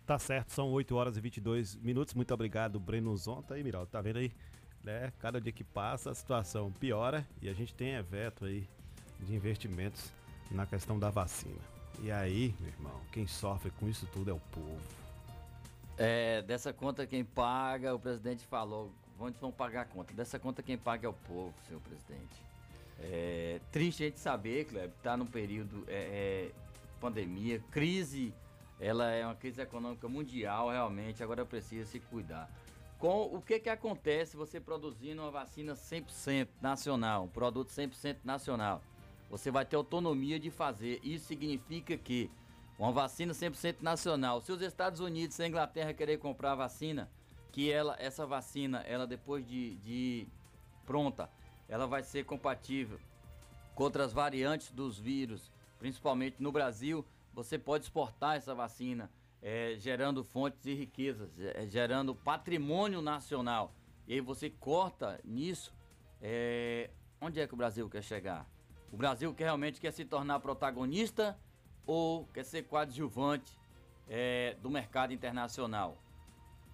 [0.07, 2.15] Tá certo, são 8 horas e 22 minutos.
[2.15, 3.55] Muito obrigado, Breno Zonta.
[3.55, 4.33] Aí, Miraldo, tá vendo aí?
[4.83, 5.13] Né?
[5.19, 8.67] Cada dia que passa a situação piora e a gente tem evento aí
[9.21, 10.11] de investimentos
[10.51, 11.61] na questão da vacina.
[12.01, 14.81] E aí, meu irmão, quem sofre com isso tudo é o povo.
[15.99, 20.15] É, dessa conta quem paga, o presidente falou, onde vão pagar a conta?
[20.15, 22.48] Dessa conta quem paga é o povo, senhor presidente.
[23.01, 26.53] É triste a gente saber, Kleber, tá num período é, é,
[27.01, 28.35] pandemia, crise,
[28.81, 32.51] ela é uma crise econômica mundial realmente, agora precisa se cuidar.
[32.99, 38.83] Com o que que acontece você produzindo uma vacina 100% nacional, um produto 100% nacional?
[39.31, 40.99] Você vai ter autonomia de fazer.
[41.05, 42.31] Isso significa que
[42.79, 47.11] uma vacina 100% nacional, se os Estados Unidos e a Inglaterra querer comprar a vacina,
[47.53, 50.27] que ela, essa vacina, ela depois de, de
[50.87, 51.31] pronta,
[51.69, 52.99] ela vai ser compatível
[53.79, 59.09] com outras variantes dos vírus, principalmente no Brasil, você pode exportar essa vacina,
[59.41, 63.73] é, gerando fontes de riquezas, é, gerando patrimônio nacional.
[64.09, 65.73] E aí você corta nisso,
[66.21, 66.91] é,
[67.21, 68.51] onde é que o Brasil quer chegar?
[68.91, 71.39] O Brasil que realmente quer se tornar protagonista
[71.87, 73.57] ou quer ser coadjuvante
[74.09, 76.03] é, do mercado internacional?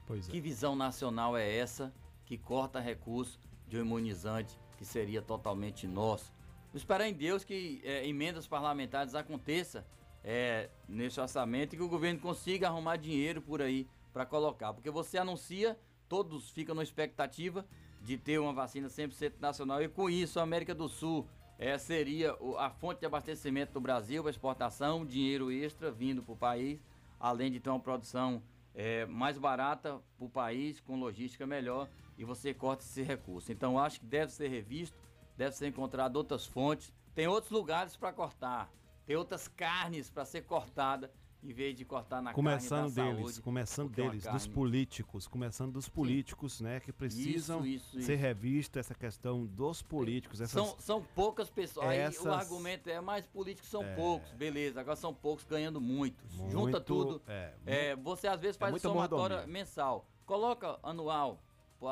[0.06, 0.32] Pois é.
[0.32, 1.92] Que visão nacional é essa
[2.24, 3.38] que corta recursos
[3.68, 6.32] de um imunizante que seria totalmente nosso?
[6.72, 9.86] Vou esperar em Deus que é, emendas parlamentares aconteça
[10.24, 14.72] é, nesse orçamento e que o governo consiga arrumar dinheiro por aí para colocar.
[14.72, 15.78] Porque você anuncia,
[16.08, 17.64] todos ficam na expectativa
[18.02, 21.26] de ter uma vacina 100% nacional e com isso a América do Sul
[21.58, 26.36] é, seria a fonte de abastecimento do Brasil para exportação, dinheiro extra vindo para o
[26.36, 26.80] país,
[27.20, 28.42] além de ter uma produção
[28.74, 31.88] é, mais barata para o país, com logística melhor,
[32.18, 33.50] e você corta esse recurso.
[33.52, 34.96] Então, acho que deve ser revisto,
[35.36, 36.92] deve ser encontrado outras fontes.
[37.14, 38.70] Tem outros lugares para cortar,
[39.06, 41.12] tem outras carnes para ser cortada,
[41.42, 45.72] em vez de cortar na Começando carne deles, saúde, começando é deles, dos políticos, começando
[45.72, 48.22] dos políticos, né, que precisam Isso, isso, ser isso.
[48.22, 51.86] revisto essa questão dos políticos, essas São, são poucas pessoas.
[51.86, 53.94] Aí essas- o argumento é, mais políticos são É.
[53.94, 54.80] poucos, beleza.
[54.80, 56.24] Agora são poucos ganhando muito.
[56.50, 57.20] Junta tudo.
[57.26, 60.08] é, É, você às vezes é faz muita somatória mensal.
[60.24, 61.42] Coloca anual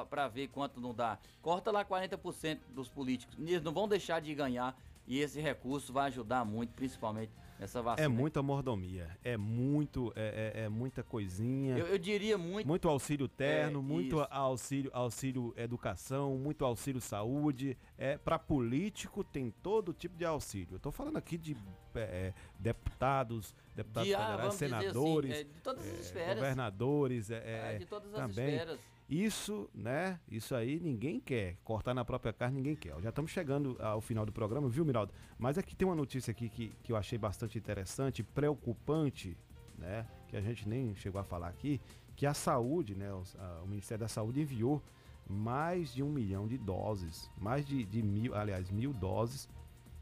[0.09, 1.19] pra ver quanto não dá.
[1.40, 3.36] Corta lá 40% dos políticos.
[3.39, 8.06] Eles não vão deixar de ganhar e esse recurso vai ajudar muito, principalmente nessa vacina.
[8.06, 11.77] é muita mordomia, é muito, é, é- é muita coisinha.
[11.78, 12.66] Eu, eu diria muito.
[12.66, 14.28] Muito auxílio terno, É, muito isso.
[14.31, 17.77] auxílio, auxílio educação, muito auxílio saúde.
[17.98, 20.74] É para político tem todo tipo de auxílio.
[20.77, 21.56] Eu tô falando aqui de
[21.94, 26.35] é, é, deputados, deputados De, ah, federais, assim, senadores, é, de todas as esferas.
[26.36, 28.55] governadores, é, É, de todas as também.
[28.55, 28.81] esferas.
[29.15, 30.19] Isso, né?
[30.31, 31.57] Isso aí ninguém quer.
[31.63, 32.99] Cortar na própria carne ninguém quer.
[33.03, 35.13] Já estamos chegando ao final do programa, viu, Miraldo?
[35.39, 39.37] Mas aqui tem uma notícia aqui que, que eu achei bastante interessante, preocupante,
[39.77, 40.07] né?
[40.29, 41.79] Que a gente nem chegou a falar aqui,
[42.17, 43.13] que a saúde, né?
[43.13, 44.83] os- a- o Ministério da Saúde enviou
[45.29, 49.47] mais de um milhão de doses, mais de, de mil, aliás, mil doses,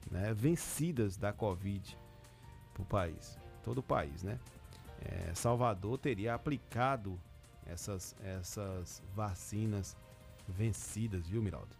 [0.09, 0.33] né?
[0.33, 1.99] Vencidas da Covid
[2.73, 4.39] para o país, todo o país, né?
[5.01, 7.19] É, Salvador teria aplicado
[7.71, 9.97] essas, essas vacinas
[10.49, 11.75] vencidas, viu, Miraldo?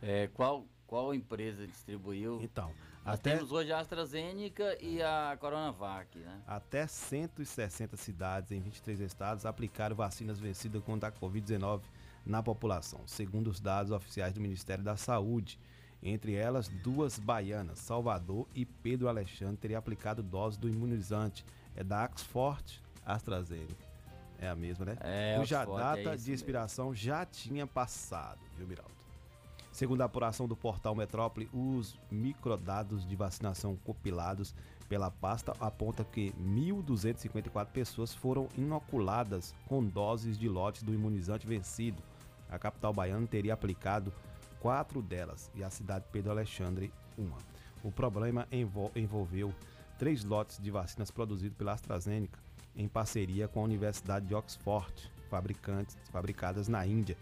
[0.00, 2.40] É, qual, qual empresa distribuiu?
[2.42, 2.72] Então,
[3.04, 6.40] Nós até- temos hoje a AstraZeneca e a Coronavac, né?
[6.46, 11.82] Até 160 cidades em 23 estados aplicaram vacinas vencidas contra a Covid-19
[12.24, 15.58] na população, segundo os dados oficiais do Ministério da Saúde.
[16.02, 21.44] Entre elas, duas baianas, Salvador e Pedro Alexandre, teriam aplicado dose do imunizante.
[21.76, 23.91] É da Oxford AstraZeneca.
[24.42, 24.96] É a mesma, né?
[25.00, 28.90] É, Cuja é data isso de expiração já tinha passado, viu, Miraldo?
[29.70, 34.54] Segundo a apuração do portal Metrópole, os microdados de vacinação compilados
[34.88, 42.02] pela pasta aponta que 1.254 pessoas foram inoculadas com doses de lotes do imunizante vencido.
[42.50, 44.12] A capital baiana teria aplicado
[44.60, 47.38] quatro delas e a cidade de Pedro Alexandre uma.
[47.82, 49.54] O problema envol- envolveu
[49.98, 52.38] três lotes de vacinas produzidos pela AstraZeneca
[52.76, 57.16] em parceria com a Universidade de Oxford, fabricantes, fabricadas na Índia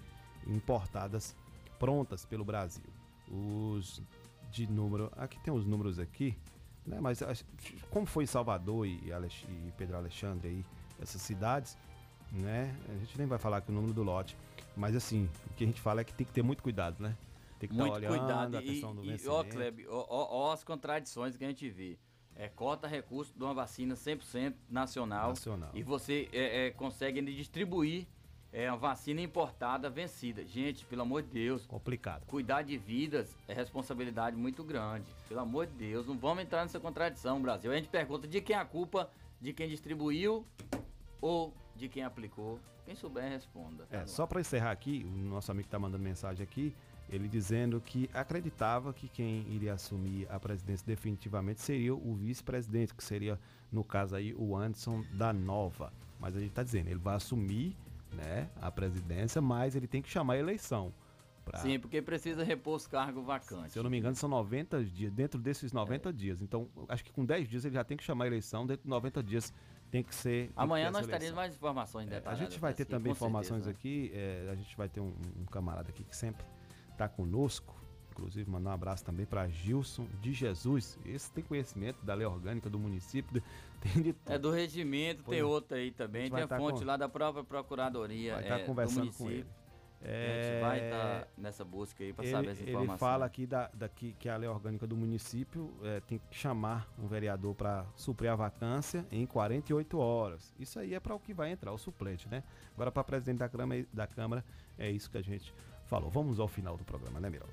[0.47, 1.35] e importadas
[1.79, 2.85] prontas pelo Brasil.
[3.31, 4.03] Os
[4.51, 6.37] de número, aqui tem os números aqui,
[6.87, 6.99] né?
[7.01, 7.23] Mas
[7.91, 10.65] como foi Salvador e, Alex- e Pedro Alexandre aí,
[11.01, 11.79] essas cidades,
[12.33, 12.75] né?
[12.89, 14.37] A gente nem vai falar aqui o número do lote,
[14.77, 17.17] mas assim, o que a gente fala é que tem que ter muito cuidado, né?
[17.59, 18.57] Tem que estar Muito olhando cuidado.
[18.57, 19.49] a E, questão do e ó, vencimento.
[19.57, 21.99] Kleber, ó, ó, ó as contradições que a gente vê.
[22.41, 25.71] É, cota recurso de uma vacina 100% nacional, Nacional.
[25.75, 28.07] e você é, é, consegue distribuir
[28.51, 30.43] é, uma vacina importada vencida.
[30.47, 31.67] Gente, pelo amor de Deus.
[31.67, 32.25] Complicado.
[32.25, 35.05] Cuidar de vidas é responsabilidade muito grande.
[35.29, 37.71] Pelo amor de Deus, não vamos entrar nessa contradição, Brasil.
[37.71, 40.43] A gente pergunta de quem é a culpa, de quem distribuiu
[41.21, 42.59] ou de quem aplicou.
[42.87, 43.87] Quem souber, responda.
[43.91, 46.75] É, só para encerrar aqui, o nosso amigo está mandando mensagem aqui,
[47.11, 53.03] ele dizendo que acreditava que quem iria assumir a presidência definitivamente seria o vice-presidente, que
[53.05, 53.39] seria,
[53.71, 55.93] no caso aí, o Anderson da Nova.
[56.19, 57.77] Mas a gente está dizendo, ele vai assumir
[58.13, 60.93] né, a presidência, mas ele tem que chamar a eleição.
[61.45, 63.73] pra- Sim, porque precisa repor os cargos vacantes.
[63.73, 66.41] se eu não me engano, são 90 dias, dentro desses 90 dias.
[66.43, 68.89] Então, acho que com 10 dias ele já tem que chamar a eleição, dentro de
[68.91, 69.53] 90 dias
[69.91, 70.47] tem que ser.
[70.49, 72.47] tem Amanhã nós teremos mais informações É, a detalhadas.
[72.49, 73.71] gente vai ter também informações certeza.
[73.71, 74.13] aqui.
[74.15, 76.45] é, a gente vai ter um, um camarada aqui que sempre
[77.05, 77.75] está conosco.
[78.13, 80.99] Inclusive, mandar um abraço também para Gilson de Jesus.
[81.07, 83.43] Esse tem conhecimento da lei orgânica do município.
[83.81, 84.31] Tem de tudo.
[84.31, 85.45] É do regimento, Pois tem é.
[85.45, 86.23] outra aí A também.
[86.25, 89.07] gente Tem vai a tá fonte com- lá da própria Procuradoria Vai estar é, conversando
[89.11, 89.51] do com município.
[89.51, 89.61] ele.
[90.03, 92.99] A gente vai É, estar nessa busca aí para ele, saber essa ele informação.
[92.99, 97.07] fala aqui da, daqui que a lei orgânica do município é, tem que chamar um
[97.07, 100.55] vereador para suprir a vacância em 48 horas.
[100.59, 102.43] Isso aí é para o que vai entrar, o suplente, né?
[102.75, 104.45] Agora, para presidente da Câmara, da Câmara,
[104.79, 105.55] é isso que a gente
[105.91, 106.09] falou.
[106.09, 107.53] Vamos ao final do programa, né, Miraldo?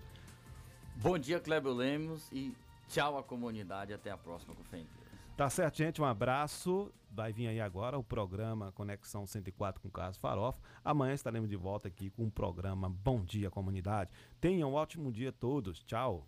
[0.95, 2.55] Bom dia, Kleber Lemos, e
[2.87, 3.91] tchau à comunidade.
[3.93, 5.07] Até a próxima com fé em Deus.
[5.35, 5.99] Tá certo, gente.
[6.01, 6.91] Um abraço.
[7.11, 10.59] Vai vir aí agora o programa Conexão 104 com Carlos Farofa.
[10.83, 14.11] Amanhã estaremos de volta aqui com o programa Bom Dia Comunidade.
[14.39, 15.83] Tenham um ótimo dia todos.
[15.83, 16.27] Tchau.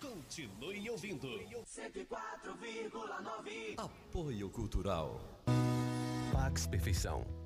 [0.00, 1.28] Continue ouvindo.
[1.28, 3.78] 104,9.
[3.78, 5.20] Apoio Cultural.
[6.32, 7.45] Pax Perfeição.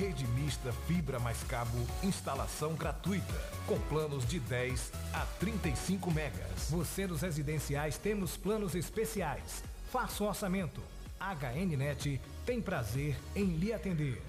[0.00, 3.34] Rede mista fibra mais cabo, instalação gratuita,
[3.66, 6.70] com planos de 10 a 35 megas.
[6.70, 9.62] Você dos residenciais temos planos especiais.
[9.92, 10.80] Faça o orçamento.
[11.20, 14.22] HNnet tem prazer em lhe atender.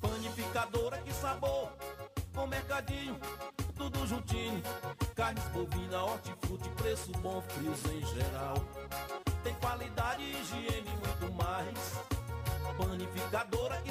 [0.00, 1.70] Panificadora, que sabor!
[2.34, 3.18] Com mercadinho,
[3.76, 4.62] tudo juntinho.
[5.14, 8.64] Carnes bovina, hortifruti, preço bom, frios em geral.
[9.44, 12.17] Tem qualidade, higiene e muito mais.
[12.78, 13.82] Panificadora,